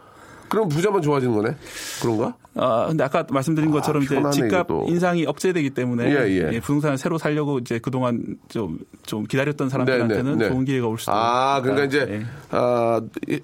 [0.55, 1.53] 그럼 부자만 좋아지는 거네?
[2.01, 2.33] 그런가?
[2.55, 4.85] 아, 근데 아까 말씀드린 것처럼 이제 편하네, 집값 이것도.
[4.87, 6.53] 인상이 억제되기 때문에 예, 예.
[6.53, 10.49] 예, 부동산을 새로 살려고 이제 그동안 좀, 좀 기다렸던 사람들한테는 네, 네.
[10.49, 12.03] 좋은 기회가 올 수도 아, 그러니까 있다.
[12.05, 12.25] 이제, 예.
[12.51, 13.01] 아,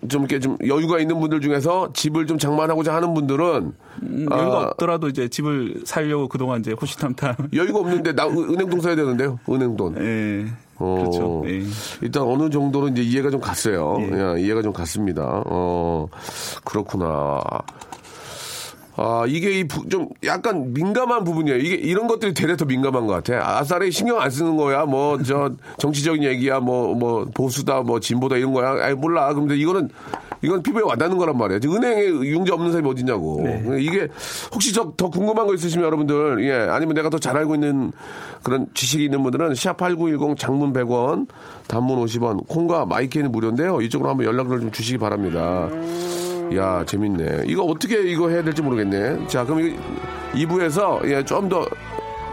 [0.08, 4.62] 좀 이렇게 좀 여유가 있는 분들 중에서 집을 좀 장만하고자 하는 분들은 음, 아, 여유가
[4.70, 9.38] 없더라도 이제 집을 살려고 그동안 이제 호시탐탐 여유가 없는데 나 은- 은행돈 써야 되는데요.
[9.50, 9.98] 은행 돈.
[10.02, 10.46] 예.
[10.82, 11.44] 어, 그렇죠.
[11.46, 11.62] 예.
[12.02, 13.98] 일단 어느 정도는 이제 이해가 좀 갔어요.
[14.02, 14.36] 예.
[14.38, 15.44] 예, 이해가 좀 갔습니다.
[15.46, 16.08] 어,
[16.64, 17.42] 그렇구나.
[18.98, 21.58] 아, 이게 이 좀 약간 민감한 부분이에요.
[21.60, 23.58] 이게 이런 것들이 되레 더 민감한 것 같아.
[23.60, 24.86] 아싸리 신경 안 쓰는 거야.
[24.86, 26.60] 뭐, 저, 정치적인 얘기야.
[26.60, 28.76] 뭐, 뭐, 보수다, 뭐, 진보다 이런 거야.
[28.86, 29.34] 아이, 몰라.
[29.34, 29.90] 근데 이거는,
[30.42, 31.60] 이건 피부에 와닿는 거란 말이에요.
[31.66, 33.46] 은행에 융자 없는 사람이 어딨냐고.
[33.80, 34.08] 이게
[34.54, 37.92] 혹시 저 더 궁금한 거 있으시면 여러분들, 예, 아니면 내가 더 잘 알고 있는
[38.44, 41.28] 그런 지식이 있는 분들은 샵 8910 장문 100원,
[41.68, 43.82] 단문 50원, 콩과 마이크는 무료인데요.
[43.82, 45.70] 이쪽으로 한번 연락을 좀 주시기 바랍니다.
[46.56, 47.44] 야, 재밌네.
[47.46, 49.28] 이거 어떻게 이거 해야 될지 모르겠네.
[49.28, 49.78] 자, 그럼
[50.34, 51.66] 2부에서 예, 좀 더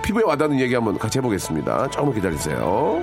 [0.03, 1.91] 피부에 와닿는 얘기 한번 같이 해보겠습니다.
[1.91, 3.03] 조금만 기다리세요.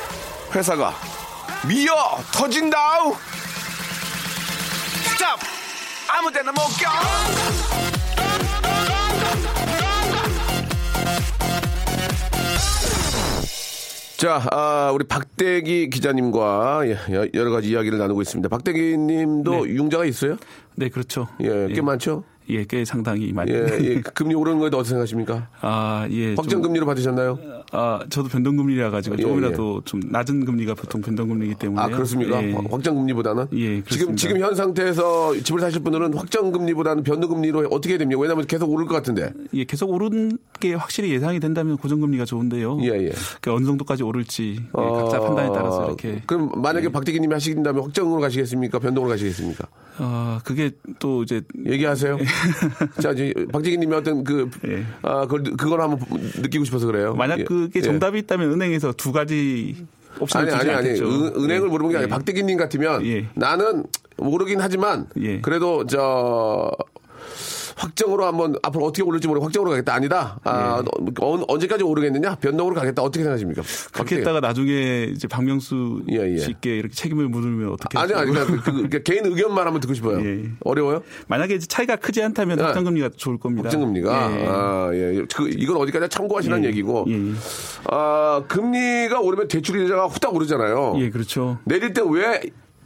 [0.53, 0.93] 회사가
[1.67, 1.93] 미어
[2.33, 3.15] 터진다우
[5.13, 5.39] stop
[6.09, 6.89] 아무데나 못 껴.
[14.17, 18.49] 자, 아, 우리 박대기 기자님과 예, 여- 여러 가지 이야기를 나누고 있습니다.
[18.49, 20.37] 박대기 님도 융자가 있어요?
[20.75, 21.27] 네, 그렇죠.
[21.41, 22.23] 예, 꽤 많죠?
[22.49, 23.51] 예, 꽤 상당히 많이.
[23.51, 25.47] 예, 예, 금리 오르는 거에 어떻게 생각하십니까?
[25.61, 26.29] 아, 예.
[26.29, 27.39] 확정 좀- 금리로 받으셨나요?
[27.71, 31.81] 아, 저도 변동 금리라 가지고 예, 조금이라도 좀 낮은 금리가 보통 변동 금리이기 때문에.
[31.81, 32.43] 아, 그렇습니까?
[32.43, 32.51] 예.
[32.69, 33.47] 확정 금리보다는?
[33.53, 34.15] 예, 지금, 그렇습니다.
[34.17, 38.19] 지금 현 상태에서 집을 사실 분들은 확정 금리보다는 변동 금리로 어떻게 됩니까?
[38.21, 39.31] 왜냐하면 계속 오를 것 같은데.
[39.53, 42.79] 예, 계속 오르는 게 확실히 예상이 된다면 고정 금리가 좋은데요.
[42.81, 43.11] 예, 예.
[43.39, 46.09] 그 어느 정도까지 오를지 예, 각자 어, 판단에 따라서 이렇게.
[46.09, 46.21] 예.
[46.25, 48.79] 그럼 만약에 박대기 님이 하시긴다면 확정으로 가시겠습니까?
[48.79, 49.67] 변동으로 가시겠습니까?
[49.99, 52.17] 어, 그게 또 이제 얘기하세요.
[53.01, 54.83] 자, 이제 박재기 님이 어떤 그, 예.
[55.01, 55.99] 아, 그걸, 그걸 한번
[56.37, 57.13] 느끼고 싶어서 그래요.
[57.15, 57.43] 만약 예.
[57.43, 57.83] 그게 예.
[57.83, 59.85] 정답이 있다면 은행에서 두 가지
[60.19, 60.87] 옵션을 아니, 아니, 아니.
[60.89, 61.05] 않겠죠.
[61.05, 61.69] 은, 은행을 예.
[61.69, 62.07] 물어본 게 아니라 예.
[62.07, 63.27] 박대기 님 같으면 예.
[63.35, 63.85] 나는
[64.17, 65.41] 모르긴 하지만 예.
[65.41, 66.71] 그래도 저,
[67.81, 70.39] 확정으로 한번 앞으로 어떻게 오를지 모르고 확정으로 가겠다 아니다.
[70.43, 70.83] 아,
[71.19, 72.35] 어, 언제까지 오르겠느냐?
[72.35, 73.01] 변동으로 가겠다.
[73.01, 73.63] 어떻게 생각하십니까?
[73.91, 74.17] 그렇게.
[74.17, 76.37] 했다가 나중에 이제 박명수 예, 예.
[76.37, 78.31] 씨께 이렇게 책임을 물으면 어떻게 아니, 아니.
[78.31, 80.23] 그러니까 그, 그 개인 의견만 한번 듣고 싶어요.
[80.23, 80.51] 예.
[80.63, 81.01] 어려워요?
[81.27, 82.63] 만약에 차이가 크지 않다면 예.
[82.63, 83.63] 확정금리가 좋을 겁니다.
[83.67, 84.45] 확정금리가 예.
[84.47, 85.25] 아, 예.
[85.35, 86.67] 그, 이건 어디까지 참고하시라는 예.
[86.69, 87.31] 얘기고 예, 예.
[87.85, 90.95] 아, 금리가 오르면 대출 이자가 후딱 오르잖아요.
[90.97, 91.57] 예, 그렇죠.
[91.65, 92.41] 내릴 때 왜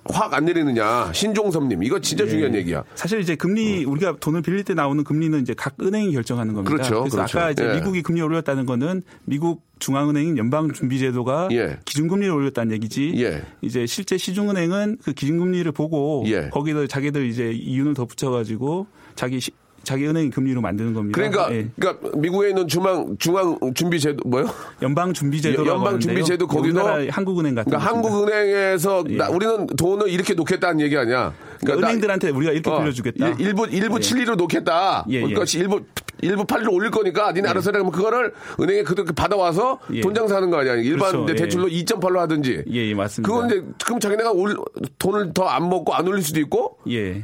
[0.08, 1.12] 확 안 내리느냐.
[1.14, 1.82] 신종섭님.
[1.84, 2.84] 이거 진짜 중요한 얘기야.
[2.94, 6.72] 사실 이제 금리 우리가 돈을 빌릴 때 나오는 금리는 이제 각 은행이 결정하는 겁니다.
[6.76, 7.40] 그렇죠, 래서 그렇죠.
[7.40, 7.74] 아까 이제 예.
[7.76, 11.80] 미국이 금리 올렸다는 거는 미국 중앙은행인 연방준비제도가 예.
[11.86, 13.14] 기준금리를 올렸다는 얘기지.
[13.18, 13.42] 예.
[13.62, 16.50] 이제 실제 시중은행은 그 기준금리를 보고 예.
[16.50, 19.52] 거기다 자기들 이제 이윤을 덧붙여가지고 자기 시-
[19.86, 21.16] 자기 은행 금리로 만드는 겁니다.
[21.16, 21.70] 그러니까 예.
[21.80, 24.46] 그러니까 미국에 있는 중앙 중앙 준비 제도 뭐요?
[24.82, 26.00] 연방 준비 제도라고 연방 하는데요.
[26.00, 27.92] 준비 제도 거기도 우리나라 한국은행 같은 그러니까.
[27.92, 29.18] 한국은행에서 예.
[29.18, 31.34] 나- 우리는 돈을 이렇게 놓겠다는 얘기 아니야.
[31.62, 33.28] 그러니까 나- 은행들한테 우리가 이렇게 어, 빌려주겠다.
[33.30, 34.00] 일- 일부 일부 예.
[34.00, 35.06] 7리로 놓겠다.
[35.10, 35.22] 예, 예.
[35.22, 35.80] 그러니까 일부
[36.22, 37.74] 일부 8리로 올릴 거니까 니네 알아서 해.
[37.74, 40.02] 그러면 그거를 은행에 그렇게 받아와서 예.
[40.02, 40.76] 돈 장사하는 거 아니야.
[40.76, 41.26] 일반 그렇죠.
[41.30, 41.36] 예.
[41.36, 42.64] 대출로 2.8로 하든지.
[42.72, 43.32] 예, 예, 맞습니다.
[43.32, 44.56] 그건 이제 그럼 자기네가 올,
[44.98, 47.24] 돈을 더 안 먹고 안 올릴 수도 있고 예.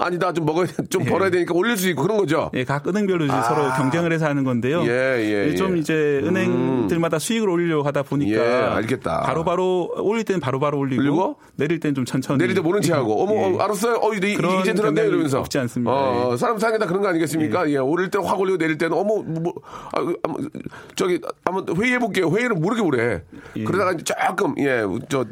[0.00, 1.10] 아니다 좀 먹어야 좀 예.
[1.10, 2.50] 벌어야 되니까 올릴 수 있고 그런 거죠.
[2.54, 4.82] 예, 각 은행별로 이제 서로 경쟁을 해서 하는 건데요.
[4.82, 4.86] 아.
[4.86, 5.80] 예, 예, 좀 예.
[5.80, 9.20] 이제 은행들마다 수익을 올리려고 하다 보니까 예, 알겠다.
[9.22, 11.36] 바로 바로 올릴 때는 바로 바로 올리고, 올리고?
[11.56, 13.56] 내릴 때는 좀 천천히 내릴 때 모른 체 하고 어머 예.
[13.56, 13.98] 어, 알았어요.
[14.02, 15.92] 어 이제 이제 들었네 이러면서 없지 않습니다.
[15.92, 16.36] 어, 예.
[16.36, 17.70] 사람 사는 게다 그런 거 아니겠습니까?
[17.70, 19.54] 예, 오를 때는 확 올리고 내릴 때는 어머 뭐,
[19.92, 20.34] 아, 아,
[20.94, 22.30] 저기 한번 회의해 볼게요.
[22.30, 23.22] 회의를 모르게 오래.
[23.56, 23.64] 예.
[23.64, 25.24] 그러다가 조금 예저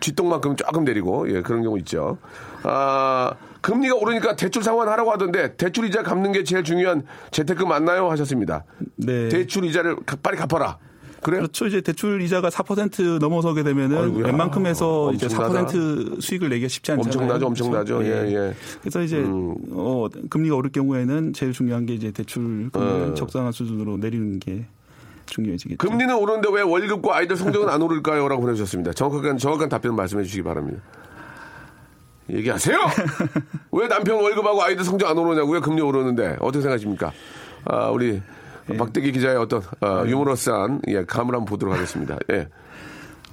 [0.00, 2.18] 쥐똥만큼 조금 내리고 예 그런 경우 있죠.
[2.64, 8.10] 아 금리가 오르니까 대출 상환하라고 하던데 대출 이자 갚는 게 제일 중요한 재테크 맞나요?
[8.10, 8.64] 하셨습니다.
[8.96, 9.28] 네.
[9.28, 10.78] 대출 이자를 가- 빨리 갚아라.
[11.22, 11.42] 그래요?
[11.42, 11.68] 그렇죠.
[11.68, 14.26] 이제 대출 이자가 4% 넘어서게 되면은 아이고야.
[14.26, 15.66] 웬만큼 해서 이제 엄청나다.
[15.66, 17.12] 4% 수익을 내기가 쉽지 않잖아요.
[17.12, 17.98] 엄청나죠, 엄청나죠.
[17.98, 18.10] 그렇죠?
[18.28, 18.54] 예, 예.
[18.80, 19.54] 그래서 이제 음.
[19.70, 23.14] 어, 금리가 오를 경우에는 제일 중요한 게 이제 대출 금리를 어.
[23.14, 24.66] 적당한 수준으로 내리는 게
[25.26, 25.78] 중요해지겠죠.
[25.78, 28.26] 금리는 오르는데 왜 월급과 아이들 성적은 안 오를까요?
[28.26, 28.92] 라고 보내주셨습니다.
[28.92, 30.82] 정확한, 정확한 답변 말씀해 주시기 바랍니다.
[32.32, 32.78] 얘기하세요!
[33.72, 35.60] 왜 남편 월급하고 아이들 성적 안 오르냐고요?
[35.60, 36.36] 금리 오르는데.
[36.40, 37.12] 어떻게 생각하십니까?
[37.64, 38.20] 아, 우리
[38.78, 42.18] 박대기 기자의 어떤 아, 유머러스한 예, 감을 한번 보도록 하겠습니다.
[42.30, 42.48] 예.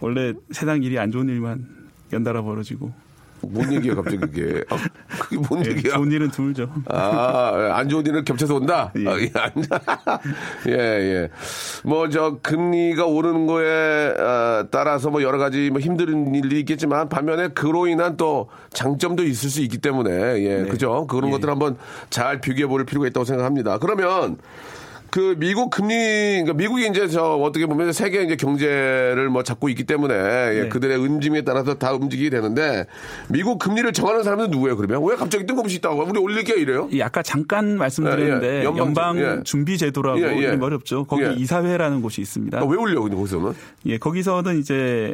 [0.02, 1.68] 원래 세상 일이 안 좋은 일만
[2.12, 2.92] 연달아 벌어지고
[3.42, 4.64] 뭔 얘기야, 갑자기 그게.
[4.70, 4.78] 아,
[5.20, 5.94] 그게 뭔 예, 얘기야?
[5.96, 6.70] 좋은 일은 드물죠.
[6.90, 8.92] 아, 안 좋은 일은 겹쳐서 온다?
[8.98, 9.08] 예.
[9.08, 9.52] 아, 예, 안-
[10.68, 11.30] 예, 예.
[11.84, 17.50] 뭐, 저, 금리가 오르는 거에 아, 따라서 뭐 여러 가지 뭐 힘든 일이 있겠지만 반면에
[17.50, 20.12] 그로 인한 또 장점도 있을 수 있기 때문에,
[20.44, 21.08] 예, 그죠?
[21.08, 21.32] 그런 예.
[21.32, 21.78] 것들 한번
[22.10, 23.78] 잘 비교해 볼 필요가 있다고 생각합니다.
[23.80, 24.38] 그러면
[25.12, 29.84] 그 미국 금리, 그러니까 미국이 이제 저 어떻게 보면 세계 이제 경제를 뭐 잡고 있기
[29.86, 30.70] 때문에 예, 네.
[30.70, 32.86] 그들의 움직임에 따라서 다 움직이게 되는데
[33.28, 35.08] 미국 금리를 정하는 사람은 누구예요 그러면?
[35.10, 36.04] 왜 갑자기 뜬금없이 있다고?
[36.10, 36.90] 우리 올릴게 이래요?
[36.92, 38.64] 이 아까 잠깐 말씀드렸는데 예, 예.
[38.64, 39.40] 연방 예.
[39.44, 40.38] 준비 제도라고 예, 예.
[40.38, 41.06] 이름이 어렵죠.
[41.06, 41.34] 거기 예.
[41.38, 42.60] 이사회라는 곳이 있습니다.
[42.60, 43.54] 아, 왜 올려 근데 거기서는?
[43.88, 45.14] 예, 거기서는 이제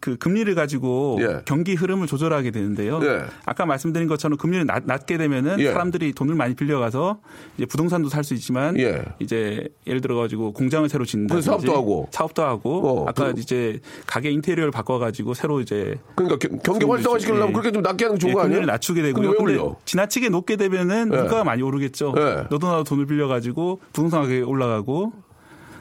[0.00, 1.40] 그 금리를 가지고 예.
[1.44, 3.00] 경기 흐름을 조절하게 되는데요.
[3.02, 3.22] 예.
[3.44, 5.70] 아까 말씀드린 것처럼 금리를 낮, 낮게 되면은 예.
[5.72, 7.20] 사람들이 돈을 많이 빌려가서
[7.56, 9.04] 이제 부동산도 살 수 있지만 예.
[9.36, 11.40] 이제 예를 들어 가지고 공장을 새로 짓는다.
[11.40, 12.08] 사업도 하고.
[12.10, 16.80] 사업도 하고 어, 아까 그- 이제 가게 인테리어를 바꿔 가지고 새로 이제 그러니까 겨- 경기
[16.80, 17.52] 수익을 활성화 시키려면 예.
[17.52, 18.64] 그렇게 좀 낮게 하는 게 좋은 예, 거 아니에요?
[18.64, 19.32] 낮추게 되고요.
[19.34, 19.74] 근데 왜 근데?
[19.84, 21.16] 지나치게 높게 되면은 예.
[21.16, 22.14] 물가가 많이 오르겠죠.
[22.16, 22.46] 예.
[22.50, 25.12] 너도 나도 돈을 빌려 가지고 부동산 가격이 올라가고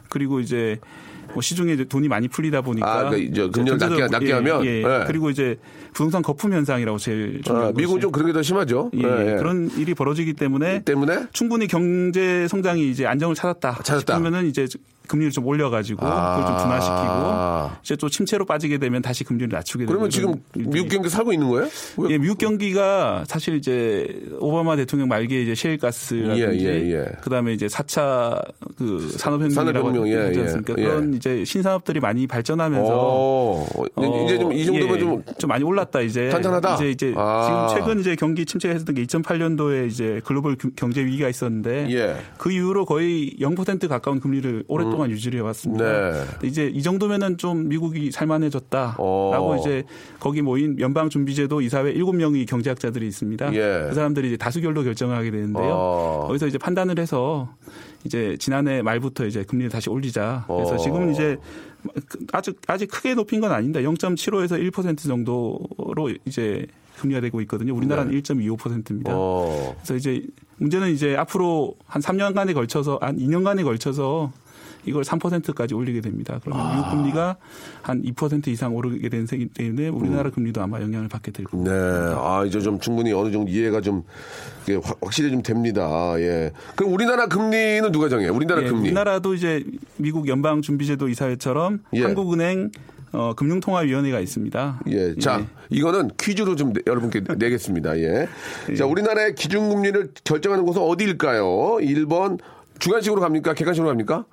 [0.09, 0.79] 그리고 이제
[1.35, 4.65] 뭐 시중에 돈이 많이 풀리다 보니까 아, 그러니까 이제 금리를 낮게- 낮게 예, 하면?
[4.65, 4.69] 예.
[4.83, 5.03] 예.
[5.05, 5.57] 그리고 이제
[5.91, 8.89] 부동산 거품 현상이라고 제일 아, 미국은 좀 그런 게 더 심하죠.
[8.95, 9.35] 예, 예, 예.
[9.35, 14.13] 그런 일이 벌어지기 때문에 때문에 충분히 경제 성장이 이제 안정을 찾았다, 찾았다.
[14.15, 14.65] 싶으면은 이제
[15.07, 16.35] 금리를 좀 올려가지고 아.
[16.37, 21.09] 그걸 좀 둔화시키고 이제 또 침체로 빠지게 되면 다시 금리를 낮추게 그러면 지금 미국 경기
[21.09, 21.69] 살고 있는 거예요?
[21.97, 22.09] 왜?
[22.11, 24.07] 예, 미국 경기가 사실 이제
[24.39, 27.05] 오바마 대통령 말기에 이제 셰일가스라든지 예, 예, 예.
[27.21, 28.41] 그다음에 이제 4차
[28.77, 29.53] 그 산업혁명이라고
[29.89, 30.73] 산업혁명, 예, 하지 예, 않습니까?
[30.77, 30.83] 예.
[30.83, 33.65] 그런 이제 신산업들이 많이 발전하면서 어,
[34.25, 36.75] 이제 좀 이 정도면 예, 좀 좀 많이 올랐다 이제 탄탄하다?
[36.75, 37.67] 이제 이제 아.
[37.69, 42.15] 지금 최근 이제 경기 침체가 했었던 게 2008년도에 이제 글로벌 금- 경제 위기가 있었는데 예.
[42.37, 46.11] 그 이후로 거의 0% 가까운 금리를 오랫동안 유지를 해왔습니다.
[46.11, 46.23] 네.
[46.43, 49.57] 이제 이 정도면은 좀 미국이 살만해졌다라고 어.
[49.59, 49.83] 이제
[50.19, 53.53] 거기 모인 연방 준비제도 이사회 7명의 경제학자들이 있습니다.
[53.53, 53.85] 예.
[53.89, 55.63] 그 사람들이 이제 다수결로 결정을 하게 되는데요.
[55.69, 56.23] 어.
[56.27, 57.49] 거기서 이제 판단을 해서
[58.05, 60.45] 이제 지난해 말부터 이제 금리를 다시 올리자.
[60.47, 60.77] 그래서 어.
[60.77, 61.37] 지금 이제
[62.31, 63.79] 아직 아직 크게 높인 건 아닙니다.
[63.81, 66.65] 0.75에서 1% 정도로 이제
[66.99, 67.75] 금리가 되고 있거든요.
[67.75, 69.11] 우리나라는 1.25%입니다.
[69.11, 69.17] 네.
[69.17, 69.75] 어.
[69.77, 70.23] 그래서 이제
[70.57, 74.31] 문제는 이제 앞으로 한 3년간에 걸쳐서 한 2년간에 걸쳐서
[74.85, 76.39] 이걸 3%까지 올리게 됩니다.
[76.43, 76.75] 그러면 아.
[76.75, 77.37] 미국 금리가
[77.81, 81.71] 한 2% 이상 오르게 되는 셈이기 때문에 우리나라 금리도 아마 영향을 받게 될 겁니다.
[81.71, 82.15] 네.
[82.17, 84.03] 아, 이제 좀 충분히 어느 정도 이해가 좀
[84.83, 86.13] 확- 확실히 좀 됩니다.
[86.17, 86.51] 예.
[86.75, 88.33] 그럼 우리나라 금리는 누가 정해요?
[88.33, 88.81] 우리나라 예, 금리.
[88.83, 89.63] 우리나라도 이제
[89.97, 92.03] 미국 연방준비제도 이사회처럼 예.
[92.03, 92.71] 한국은행
[93.11, 94.81] 어, 금융통화위원회가 있습니다.
[94.89, 95.15] 예.
[95.15, 97.97] 자, 이거는 퀴즈로 좀 내- 여러분께 내겠습니다.
[97.99, 98.27] 예.
[98.77, 101.77] 자, 우리나라의 기준금리를 결정하는 곳은 어디일까요?
[101.79, 102.39] 1번
[102.79, 103.53] 주간식으로 갑니까?
[103.53, 104.25] 객관식으로 갑니까?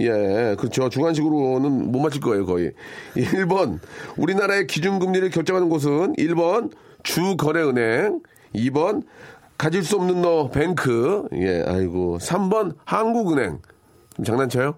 [0.00, 0.88] 예, 그렇죠.
[0.88, 2.72] 주간식으로는 못 맞힐 거예요, 거의.
[3.14, 3.78] 1번,
[4.16, 8.20] 우리나라의 기준금리를 결정하는 곳은 1번, 주거래은행,
[8.54, 9.02] 2번,
[9.56, 13.60] 가질 수 없는 너 뱅크, 예, 아이고, 3번, 한국은행.
[14.16, 14.76] 좀 장난쳐요?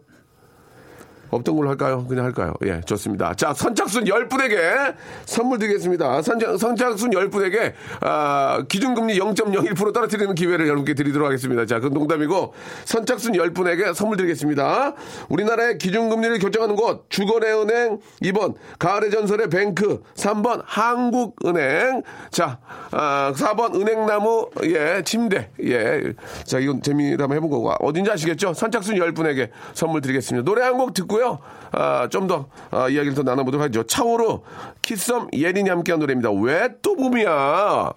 [1.31, 2.07] 없던 걸로 할까요?
[2.09, 2.55] 그냥 할까요?
[2.65, 3.35] 예, 좋습니다.
[3.35, 6.23] 자, 선착순 10분에게 선물 드리겠습니다.
[6.23, 11.67] 선착, 선착순 10분에게, 아, 기준금리 0.01% 떨어뜨리는 기회를 여러분께 드리도록 하겠습니다.
[11.67, 14.95] 자, 그건 농담이고, 선착순 10분에게 선물 드리겠습니다.
[15.29, 22.59] 우리나라의 기준금리를 결정하는 곳, 주거래은행 2번, 가을의 전설의 뱅크 3번, 한국은행 자,
[22.93, 26.13] 아, 4번, 은행나무, 예, 침대, 예.
[26.45, 28.55] 자, 이건 재미로 한번 해본 거고, 어딘지 아시겠죠?
[28.55, 30.45] 선착순 10분에게 선물 드리겠습니다.
[30.45, 31.26] 노래 한 곡 듣고요.
[31.73, 33.83] 아, 좀 더, 아, 이야기를 더 나눠보도록 하죠.
[33.85, 34.45] 차오로,
[34.83, 36.31] 키썸, 예린이 함께한 노래입니다.
[36.31, 37.93] 왜 또 봄이야?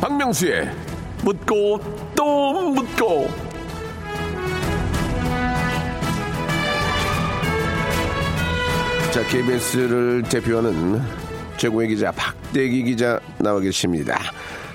[0.00, 0.70] 박명수의
[1.24, 1.80] 묻고
[2.14, 3.28] 또 묻고
[9.12, 11.00] 자 KBS를 대표하는
[11.64, 14.18] 최고의 기자 박대기 기자 나와 계십니다.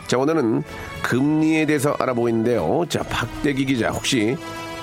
[0.07, 0.63] 자 오늘은
[1.03, 2.83] 금리에 대해서 알아보고 있는데요.
[2.89, 4.35] 자 박대기 기자 혹시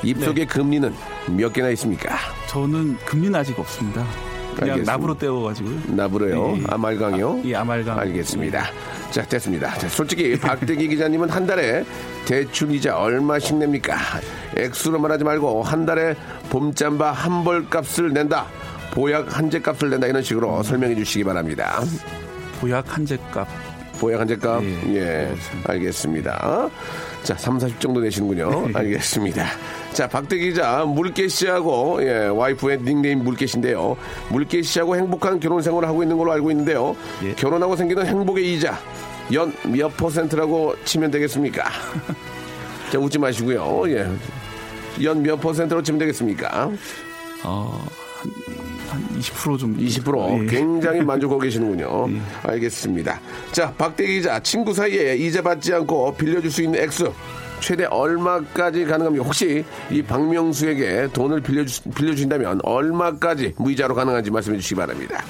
[0.05, 0.95] 입속의 금리는
[1.37, 2.17] 몇 개나 있습니까?
[2.49, 4.07] 저는 금리는 아직 없습니다.
[4.55, 4.93] 그냥 알겠습니다.
[4.93, 5.81] 납으로 떼워가지고요.
[5.89, 6.57] 나부래요.
[6.59, 6.63] 네.
[6.69, 7.41] 아말강이요?
[7.45, 7.99] 예, 아말강.
[7.99, 8.67] 알겠습니다.
[9.11, 9.75] 자, 됐습니다.
[9.77, 11.85] 자, 솔직히 박대기 기자님은 한 달에
[12.25, 13.97] 대출 이자 얼마씩 냅니까?
[14.57, 16.15] 액수로 말하지 말고 한 달에
[16.51, 18.47] 봄잠바 한 벌 값을 낸다.
[18.97, 20.07] 보약 한 제 값을 낸다.
[20.07, 21.83] 이런 식으로 설명해 주시기 바랍니다.
[22.61, 23.47] 보약 한 제값.
[24.01, 24.63] 보약 한 제 값?
[24.65, 25.35] 예, 예.
[25.65, 26.69] 알겠습니다.
[27.23, 28.69] 자, 3, 40 정도 내시는군요.
[28.73, 29.45] 알겠습니다.
[29.93, 33.97] 자, 박대기 기자, 물개 씨하고, 예, 와이프의 닉네임 물개 씨인데요.
[34.31, 36.97] 물개 씨하고 행복한 결혼 생활을 하고 있는 걸로 알고 있는데요.
[37.25, 37.33] 예.
[37.35, 38.79] 결혼하고 생기는 행복의 이자,
[39.35, 41.65] 연 몇 퍼센트라고 치면 되겠습니까?
[42.93, 43.83] 자, 웃지 마시고요.
[43.91, 44.07] 예.
[45.03, 46.71] 연 몇 퍼센트로 치면 되겠습니까?
[47.43, 47.87] 어,
[48.97, 49.81] 한, 한20% 정도.
[49.81, 50.47] 20% 예.
[50.47, 52.09] 굉장히 만족하고 계시는군요.
[52.43, 53.21] 알겠습니다.
[53.53, 57.13] 자, 박대기 기자, 친구 사이에 이자 받지 않고 빌려줄 수 있는 액수.
[57.61, 59.25] 최대 얼마까지 가능합니까?
[59.25, 65.25] 혹시 이 박명수에게 돈을 빌려주, 빌려주신다면 얼마까지 무이자로 가능한지 말씀해 주시기 바랍니다.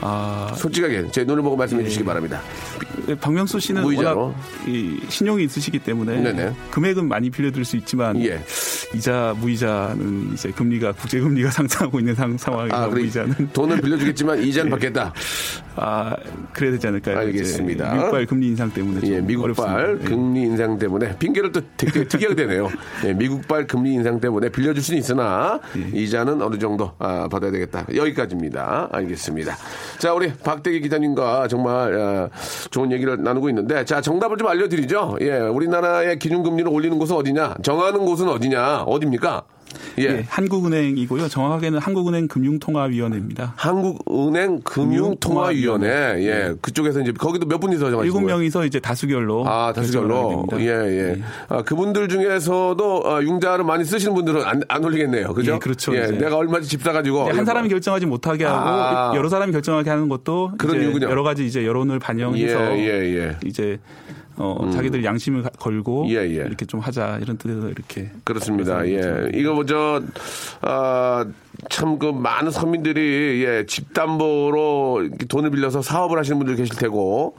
[0.00, 2.42] 아, 솔직하게 제 눈을 보고 말씀해 주시기 바랍니다.
[3.20, 4.20] 박명수 씨는 무이자로?
[4.20, 4.36] 워낙
[4.66, 6.54] 이 신용이 있으시기 때문에 네네.
[6.70, 8.40] 금액은 많이 빌려드릴 수 있지만 예.
[8.94, 13.02] 이자 무이자는 이제 금리가 국제 금리가 상승하고 있는 상, 상황이라 아, 그래.
[13.02, 15.12] 무이자는 돈을 빌려주겠지만 이자는 받겠다.
[15.76, 16.16] 아
[16.52, 17.18] 그래야 되지 않을까요?
[17.18, 17.94] 알겠습니다.
[17.94, 20.04] 미국발 금리 인상 때문에 좀 예, 미국발 어렵습니다.
[20.04, 20.08] 예.
[20.08, 22.68] 금리 인상 때문에 핑계를 또 되게 특이하게 되네요.
[23.04, 25.98] 예, 미국발 금리 인상 때문에 빌려줄 수는 있으나 예.
[26.00, 27.86] 이자는 어느 정도 아, 받아야 되겠다.
[27.94, 28.88] 여기까지입니다.
[28.92, 29.56] 알겠습니다.
[29.98, 32.28] 자, 우리 박대기 기자님과 정말 아,
[32.70, 35.18] 좋은 얘기를 나누고 있는데 자, 정답을 좀 알려드리죠.
[35.20, 37.56] 예, 우리나라의 기준금리를 올리는 곳은 어디냐?
[37.62, 38.84] 정하는 곳은 어디냐?
[38.86, 39.44] 어딥니까?
[39.98, 40.04] 예.
[40.04, 41.28] 예, 한국은행이고요.
[41.28, 43.54] 정확하게는 한국은행 금융통화위원회입니다.
[43.56, 48.20] 한국은행 금융통화위원회, 예, 그쪽에서 이제 거기도 몇 분이서 정하시는 일곱?
[48.20, 50.46] 명이서 이제 다수결로 아, 다수결로.
[50.58, 51.02] 예, 예.
[51.06, 51.26] 됩니다.
[51.48, 55.32] 아, 그분들 중에서도 아, 융자를 많이 쓰시는 분들은 안, 안 올리겠네요.
[55.34, 55.54] 그죠?
[55.54, 56.06] 예, 그렇죠, 예.
[56.08, 57.28] 내가 얼마지 집 사가지고.
[57.28, 59.12] 네, 한 사람이 결정하지 못하게 하고 아.
[59.14, 61.08] 여러 사람이 결정하게 하는 것도 그런 이제 이유군요.
[61.08, 63.36] 여러 가지 이제 여론을 반영해서 예, 예, 예.
[63.44, 63.78] 이제
[64.36, 66.26] 어, 자기들 양심을 가- 걸고 예, 예.
[66.46, 68.86] 이렇게 좀 하자 이런 뜻에서 이렇게 그렇습니다.
[68.88, 69.30] 예.
[69.34, 70.02] 이거 뭐, 저,
[70.62, 71.24] 아,
[71.70, 77.36] 참, 그, 많은 서민들이, 예, 집담보로 돈을 빌려서 사업을 하시는 분들 계실 테고,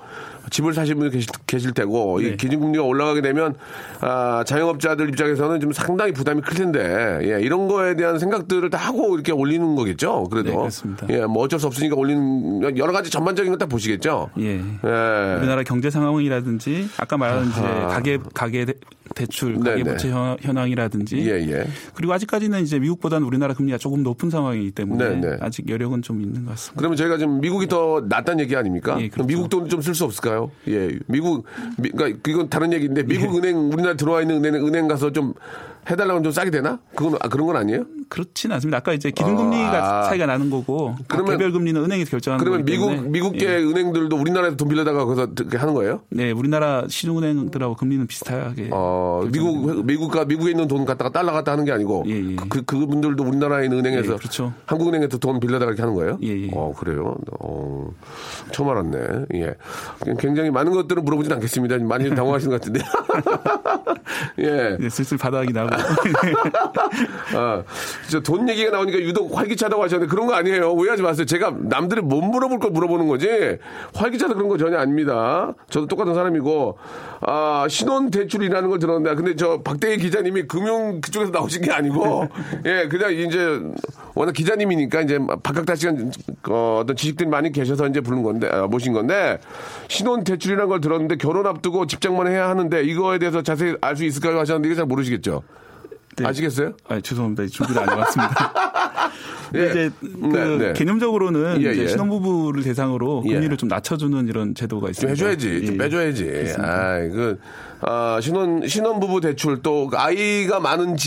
[0.49, 2.35] 집을 사시는 분들 계실, 계실 테고, 이 네.
[2.35, 3.55] 기준금리가 올라가게 되면,
[4.01, 9.15] 아, 자영업자들 입장에서는 좀 상당히 부담이 클 텐데, 예, 이런 거에 대한 생각들을 다 하고
[9.15, 10.25] 이렇게 올리는 거겠죠?
[10.29, 10.49] 그래도.
[10.51, 11.07] 네, 그렇습니다.
[11.09, 14.29] 예, 뭐 어쩔 수 없으니까 올리는, 여러 가지 전반적인 건 다 보시겠죠?
[14.39, 14.57] 예.
[14.57, 14.59] 예.
[14.83, 17.61] 우리나라 경제 상황이라든지 아까 말한 이제.
[17.61, 18.65] 가계 가계
[19.15, 19.69] 대- 대출, 네네.
[19.69, 21.65] 가계 부채 현- 현황이라든지 예, 예.
[21.95, 25.37] 그리고 아직까지는 이제 미국보다는 우리나라 금리가 조금 높은 상황이기 때문에 네네.
[25.39, 26.77] 아직 여력은 좀 있는 것 같습니다.
[26.77, 28.97] 그러면 저희가 지금 미국이 더 낫다는 얘기 아닙니까?
[28.99, 29.25] 예, 그렇죠.
[29.27, 30.51] 미국 돈 좀 쓸 수 없을까요?
[30.67, 31.45] 예, 미국,
[31.77, 33.39] 미, 그러니까 이건 다른 얘기인데 미국 예.
[33.49, 35.33] 은행 우리나라 들어와 있는 은행, 은행 가서 좀
[35.89, 36.79] 해달라고 하면 좀 싸게 되나?
[36.95, 37.85] 그건 아, 그런 건 아니에요?
[38.09, 38.77] 그렇진 않습니다.
[38.77, 40.03] 아까 이제 기준금리가 아.
[40.03, 43.55] 차이가 나는 거고 각 그러면- 개별 금리는 은행에서 결정하는 그러면 거기 미국 미국계 예.
[43.57, 46.01] 은행들도 우리나라에서 돈 빌려다가 거기서 그렇게 하는 거예요?
[46.09, 51.65] 네, 우리나라 시중은행들하고 금리는 비슷하게 어, 미국 미국과 미국에 있는 돈 갖다가 달러 갖다 하는
[51.65, 52.35] 게 아니고 예, 예.
[52.49, 54.53] 그 그분들도 우리나라에 있는 은행에서 예, 그렇죠.
[54.65, 56.17] 한국은행에서 돈 빌려다가 이렇게 하는 거예요?
[56.23, 56.49] 예, 예.
[56.53, 57.15] 어 그래요?
[57.39, 57.89] 어
[58.51, 58.97] 처음 알았네.
[59.35, 59.55] 예,
[60.19, 61.77] 굉장히 많은 것들은 물어보진 않겠습니다.
[61.79, 62.81] 많이 당황하시는 것 같은데.
[64.39, 64.77] 예.
[64.79, 65.74] 이제 슬슬 바닥이 나고
[67.35, 67.63] 아,
[68.23, 70.71] 돈 얘기가 나오니까 유독 활기차다고 하셨는데 그런 거 아니에요.
[70.71, 71.25] 오해하지 마세요.
[71.25, 73.27] 제가 남들이 못 물어볼 걸 물어보는 거지.
[73.93, 75.53] 활기차다 그런 거 전혀 아닙니다.
[75.69, 76.77] 저도 똑같은 사람이고,
[77.21, 82.27] 아, 신혼 대출이라는 걸 들었는데, 근데 저 박대희 기자님이 금융 그쪽에서 나오신 게 아니고,
[82.65, 83.59] 예, 그냥 이제
[84.13, 86.11] 워낙 기자님이니까 이제 박학다시간
[86.49, 89.39] 어, 어떤 지식들이 많이 계셔서 이제 부른 건데, 아, 모신 건데,
[89.87, 94.37] 신혼 대출이라는 걸 들었는데 결혼 앞두고 집장만 해야 하는데 이거에 대해서 자세히 알 수 있을까요
[94.39, 95.41] 하셨는데 이게 잘 모르시겠죠?
[96.17, 96.25] 네.
[96.25, 96.73] 아시겠어요?
[96.87, 97.45] 아, 죄송합니다.
[97.47, 98.53] 준비를 안 해왔습니다.
[99.55, 99.69] 예.
[99.69, 100.73] 이제 그 네, 네.
[100.73, 101.87] 개념적으로는 예, 예.
[101.87, 103.33] 신혼부부를 대상으로 예.
[103.33, 105.11] 금리를 좀 낮춰주는 이런 제도가 좀 있습니다.
[105.11, 105.77] 해줘야지, 좀 예.
[105.77, 106.55] 빼줘야지.
[106.57, 107.39] 아, 그,
[107.81, 110.97] 아, 신혼, 신혼부부 대출 또 아이가 많은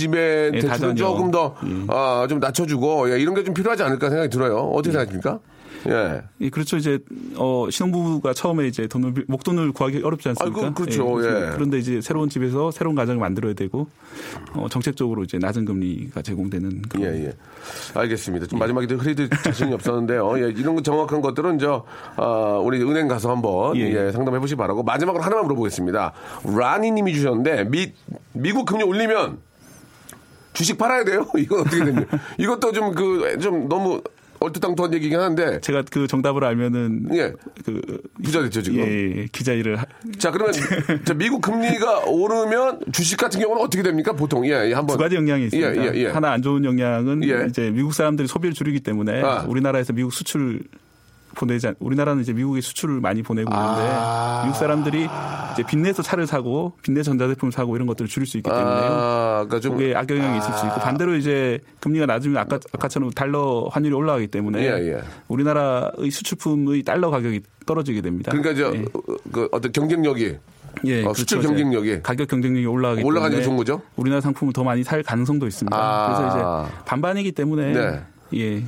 [0.54, 0.96] 예, 대출은.
[0.96, 1.84] 조금 더, 예.
[1.88, 4.56] 아, 좀 낮춰주고, 예, 이런 게 좀 필요하지 않을까 생각이 들어요.
[4.58, 5.40] 어떻게 생각하십니까?
[5.88, 6.22] 예.
[6.40, 6.76] 예, 그렇죠.
[6.76, 6.98] 이제
[7.36, 10.60] 어 신혼부부가 처음에 이제 돈을 빌- 목돈을 구하기 어렵지 않습니까?
[10.60, 11.06] 아이고, 그렇죠.
[11.12, 11.50] 그래서 예.
[11.54, 13.88] 그런데 이제 새로운 집에서 새로운 가정을 만들어야 되고
[14.54, 17.32] 어 정책적으로 이제 낮은 금리가 제공되는 그런 예, 예.
[17.94, 18.46] 알겠습니다.
[18.46, 20.38] 좀 마지막에 좀 흐리도 자신이 없었는데요.
[20.44, 21.84] 예, 이런 거 정확한 것들은 저,
[22.16, 24.06] 아, 우리 은행 가서 한번 예.
[24.06, 24.82] 예, 상담해 보시 기 바라고.
[24.82, 26.12] 마지막으로 하나만 물어보겠습니다.
[26.56, 27.92] 라니 님이 주셨는데, 미,
[28.32, 29.38] 미국 금리 올리면
[30.52, 31.26] 주식 팔아야 돼요?
[31.36, 32.18] 이건 어떻게 됩니까?
[32.38, 34.02] 이것도 좀 그, 좀 너무
[34.40, 37.32] 얼토당토한 얘기긴 한데, 제가 그 정답을 알면은 예.
[37.64, 37.80] 그
[38.22, 38.80] 부자 됐죠, 지금?
[38.80, 39.86] 예, 예, 기자 일을 하-
[40.18, 40.52] 자, 그러면
[41.04, 44.12] 자, 미국 금리가 오르면 주식 같은 경우는 어떻게 됩니까?
[44.12, 44.96] 보통, 예, 예, 한번.
[44.96, 45.76] 두 가지 영향이 있습니다.
[45.76, 46.06] 예, 예, 예.
[46.08, 47.46] 하나 안 좋은 영향은 예.
[47.48, 49.44] 이제 미국 사람들이 소비를 줄이기 때문에 아.
[49.48, 50.60] 우리나라에서 미국 수출
[51.38, 54.42] 보내지 않, 우리나라는 이제 미국에 수출을 많이 보내고 있는데 아.
[54.44, 55.08] 미국 사람들이
[55.52, 58.68] 이제 빚내서 차를 사고 빚내 전자제품 사고 이런 것들을 줄일 수 있기 때문에요.
[58.68, 59.76] 아, 그러니까 좀.
[59.76, 64.62] 그게 악영향이 있을 수 있고 반대로 이제 금리가 낮으면 아까 아까처럼 달러 환율이 올라가기 때문에
[64.62, 65.00] 예, 예.
[65.28, 68.32] 우리나라의 수출품의 달러 가격이 떨어지게 됩니다.
[68.32, 68.82] 그러니까 저, 예.
[68.82, 70.36] 어, 그 어떤 경쟁력이.
[70.84, 71.54] 예, 어, 수출 그렇죠.
[71.54, 72.02] 경쟁력이.
[72.02, 73.82] 가격 경쟁력이 올라가기 올라가니까 때문에 좋은 거죠?
[73.96, 75.76] 우리나라 상품을 더 많이 살 가능성도 있습니다.
[75.76, 76.06] 아.
[76.06, 78.02] 그래서 이제 반반이기 때문에 네.
[78.34, 78.62] 예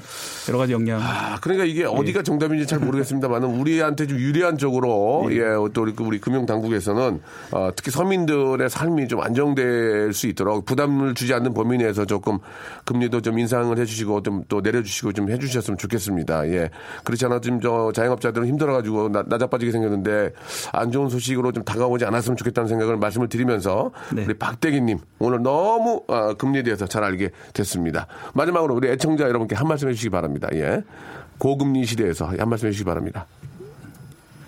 [0.48, 1.00] 여러 가지 영향.
[1.00, 5.40] 아, 그러니까 이게 어디가 정답인지 잘 모르겠습니다만은 우리한테 좀 유리한 쪽으로 예,
[5.72, 7.20] 또 우리, 그 우리 금융 당국에서는
[7.52, 12.38] 어, 특히 서민들의 삶이 좀 안정될 수 있도록 부담을 주지 않는 범위 내에서 조금
[12.84, 16.48] 금리도 좀 인상을 해주시고 좀 또 내려주시고 좀 해주셨으면 좋겠습니다.
[16.48, 16.70] 예,
[17.04, 20.32] 그렇지 않아 지금 저 자영업자들은 힘들어가지고 나, 나자빠지게 생겼는데
[20.72, 24.24] 안 좋은 소식으로 좀 다가오지 않았으면 좋겠다는 생각을 말씀을 드리면서 네.
[24.24, 28.06] 우리 박대기님 오늘 너무 어, 금리에 대해서 잘 알게 됐습니다.
[28.34, 30.48] 마지막으로 우리 애청자 여러분 께 한 말씀 해주시기 바랍니다.
[30.54, 30.82] 예.
[31.38, 33.26] 고금리 시대에서 한 말씀 해주시기 바랍니다.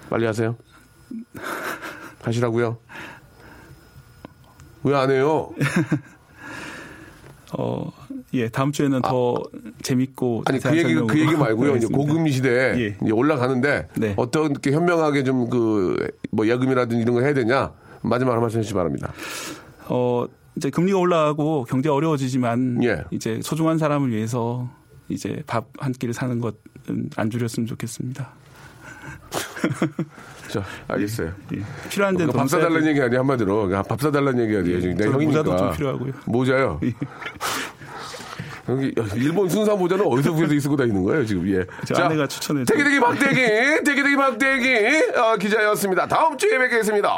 [0.09, 0.55] 빨리 하세요.
[2.23, 2.77] 하시라고요.
[4.85, 5.51] 왜 안 해요?
[7.59, 7.93] 어,
[8.33, 9.37] 예, 다음 주에는 더
[9.83, 11.77] 재밌고 아니 그 얘기 그 얘기 말고요.
[11.77, 11.87] 이제.
[11.87, 12.97] 고금리 시대에 예.
[13.03, 14.15] 이제 올라가는데 네.
[14.17, 15.97] 어떻게 현명하게 좀 그
[16.35, 17.73] 뭐 예금이라든지 이런 걸 해야 되냐?
[18.01, 19.13] 마지막 한 말씀 해주시 기 바랍니다.
[19.89, 20.25] 어,
[20.57, 23.05] 이제 금리가 올라가고 경제 가 어려워지지만 예.
[23.11, 24.71] 이제 소중한 사람을 위해서
[25.13, 28.31] 이제 밥 한 끼를 사는 것은 안 줄였으면 좋겠습니다.
[30.49, 31.33] 자, 알겠어요.
[31.55, 31.63] 예.
[31.89, 32.91] 필요한 데는 그러니까 밥 사달라는 돼.
[32.91, 34.81] 얘기 아니야 한마디로 그냥 밥 사달라는 얘기 아니에요.
[34.81, 35.27] 지금 내 형이니까.
[35.43, 36.13] 모자도 좀 필요하고요.
[36.27, 36.81] 모자요.
[36.85, 36.93] 예.
[38.69, 41.49] 여기 일본 순사 모자는 어디서 구해서 쓰고 다니는 거예요 지금?
[41.49, 41.65] 예.
[41.85, 43.35] 저 아내가 추천해 준- 대기대기 박대기,
[43.85, 46.07] 대기대기 박대기 어, 기자였습니다.
[46.07, 47.11] 다음 주에 뵙겠습니다.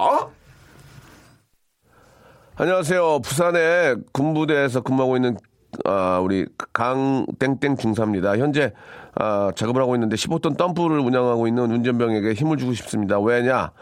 [2.56, 3.20] 안녕하세요.
[3.20, 5.36] 부산의 군부대에서 근무하고 있는
[5.84, 8.38] 아, 우리 강땡땡 중사입니다.
[8.38, 8.72] 현재
[9.14, 13.20] 아, 작업을 하고 있는데 15톤 덤프를 운영하고 있는 운전병에게 힘을 주고 싶습니다.
[13.20, 13.72] 왜냐?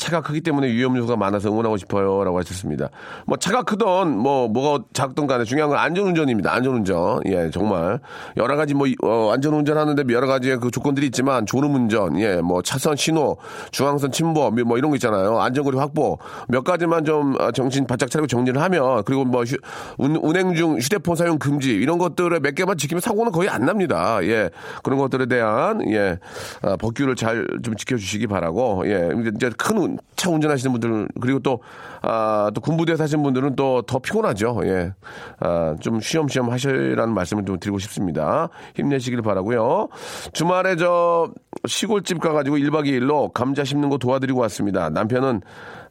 [0.00, 2.88] 차가 크기 때문에 위험 요소가 많아서 응원하고 싶어요라고 하셨습니다.
[3.26, 6.50] 뭐 차가 크던 뭐 뭐가 작든 간에 중요한 건 안전운전입니다.
[6.52, 7.20] 안전운전.
[7.26, 8.00] 예, 정말
[8.38, 12.96] 여러 가지 뭐 어, 안전운전 하는데 여러 가지의 그 조건들이 있지만 졸음운전, 예, 뭐 차선
[12.96, 13.36] 신호,
[13.72, 15.38] 중앙선 침범 뭐 이런 거 있잖아요.
[15.38, 19.56] 안전거리 확보 몇 가지만 좀 아, 정신 바짝 차리고 정리를 하면 그리고 뭐 휴-
[19.98, 24.18] 운, 운행 중 휴대폰 사용 금지 이런 것들을 몇 개만 지키면 사고는 거의 안 납니다.
[24.22, 24.48] 예,
[24.82, 26.18] 그런 것들에 대한 예
[26.62, 31.60] 아, 법규를 잘 좀 지켜주시기 바라고 예 이제 큰차 운전하시는 분들 그리고 또
[32.02, 34.60] 아, 또 군부대 사신 분들은 또 더 피곤하죠.
[34.64, 34.92] 예.
[35.40, 38.48] 아, 좀 쉬엄쉬엄 하시라는 말씀을 좀 드리고 싶습니다.
[38.76, 39.88] 힘내시길 바라고요.
[40.32, 41.30] 주말에 저
[41.66, 44.90] 시골집 가가지고 1박 2일로 감자 심는 거 도와드리고 왔습니다.
[44.90, 45.40] 남편은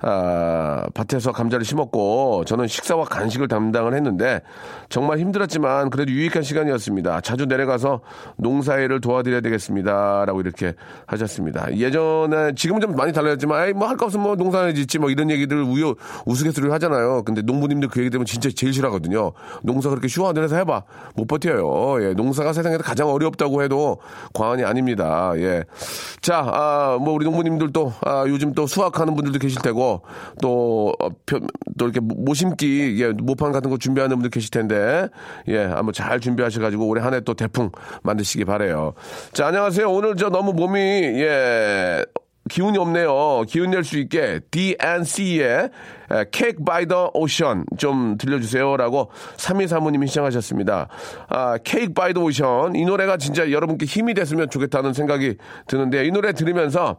[0.02, 4.42] 아, 밭에서 감자를 심었고 저는 식사와 간식을 담당을 했는데
[4.88, 7.22] 정말 힘들었지만 그래도 유익한 시간이었습니다.
[7.22, 8.02] 자주 내려가서
[8.38, 10.26] 농사일을 도와드려야 되겠습니다.
[10.26, 10.74] 라고 이렇게
[11.06, 11.68] 하셨습니다.
[11.76, 15.62] 예전에 지금은 좀 많이 달라졌지만 뭐 할 거 없으면 뭐 농사를 짓지 뭐 이런 얘기들
[15.62, 15.96] 우여
[16.26, 17.24] 우스갯소리를 하잖아요.
[17.24, 19.34] 근데 농부님들 그 얘기 때문에 진짜 제일 싫어하거든요.
[19.64, 20.84] 농사 그렇게 쉬워 안에서 해봐
[21.16, 22.02] 못 버텨요.
[22.04, 23.98] 예, 농사가 세상에서 가장 어렵다고 해도
[24.34, 25.34] 과언이 아닙니다.
[25.36, 25.64] 예,
[26.22, 29.89] 자, 아, 뭐 우리 농부님들도 아, 요즘 또 수확하는 분들도 계실 테고
[30.42, 31.40] 또, 어, 표-
[31.78, 35.08] 또 이렇게 모심기, 예, 모판 같은 거 준비하는 분들 계실 텐데,
[35.48, 37.70] 예, 한번 잘 준비하셔가지고 올해 한 해 또 대풍
[38.04, 38.94] 만드시기 바래요
[39.34, 39.90] 자, 안녕하세요.
[39.92, 42.06] 오늘 저 너무 몸이, 예,
[42.50, 43.44] 기운이 없네요.
[43.48, 45.70] 기운 낼 수 있게 DNCE의
[46.32, 50.88] Cake by the Ocean 좀 들려주세요 라고 3235님이 신청하셨습니다.
[51.28, 55.36] 아, Cake by the Ocean 이 노래가 진짜 여러분께 힘이 됐으면 좋겠다는 생각이
[55.68, 56.98] 드는데 이 노래 들으면서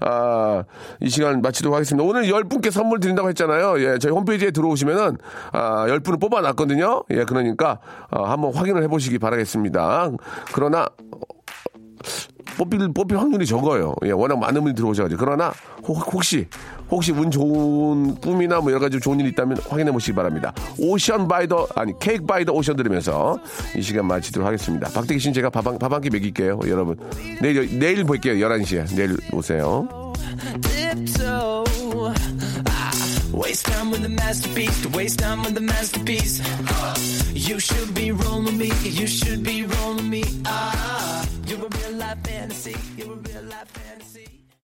[0.00, 0.64] 아,
[1.00, 2.08] 이 시간 마치도록 하겠습니다.
[2.08, 3.80] 오늘 10분께 선물 드린다고 했잖아요.
[3.80, 5.18] 예, 저희 홈페이지에 들어오시면은,
[5.52, 7.04] 아, 10분을 뽑아놨거든요.
[7.10, 7.80] 예, 그러니까,
[8.10, 10.10] 아, 한번 확인을 해보시기 바라겠습니다.
[10.52, 10.86] 그러나,
[12.56, 13.94] 뽑힐, 뽑힐 확률이 적어요.
[14.04, 15.18] 예, 워낙 많은 분이 들어오셔가지고.
[15.18, 15.52] 그러나,
[15.86, 16.46] 혹, 시
[16.90, 20.52] 혹시 운 좋은 꿈이나 뭐 여러 가지 좋은 일이 있다면 확인해 보시기 바랍니다.
[20.78, 23.38] 오션 바이 더, 아니, 케이크 바이 더 오션 들으면서
[23.76, 24.88] 이 시간 마치도록 하겠습니다.
[24.90, 26.60] 박대기 씨는 제가 밥 한, 밥한 끼 먹일게요.
[26.66, 26.96] 여러분.
[27.40, 28.34] 내일, 내일 볼게요.
[28.34, 28.94] 11시에.
[28.94, 29.88] 내일 오세요.
[33.38, 36.42] waste time with the masterpiece, to waste time with the masterpiece.
[37.34, 40.24] You should be rolling me, you should be rolling me.
[40.44, 41.17] Ah,
[41.48, 43.87] you're a real life fantasy, you're a real life fantasy.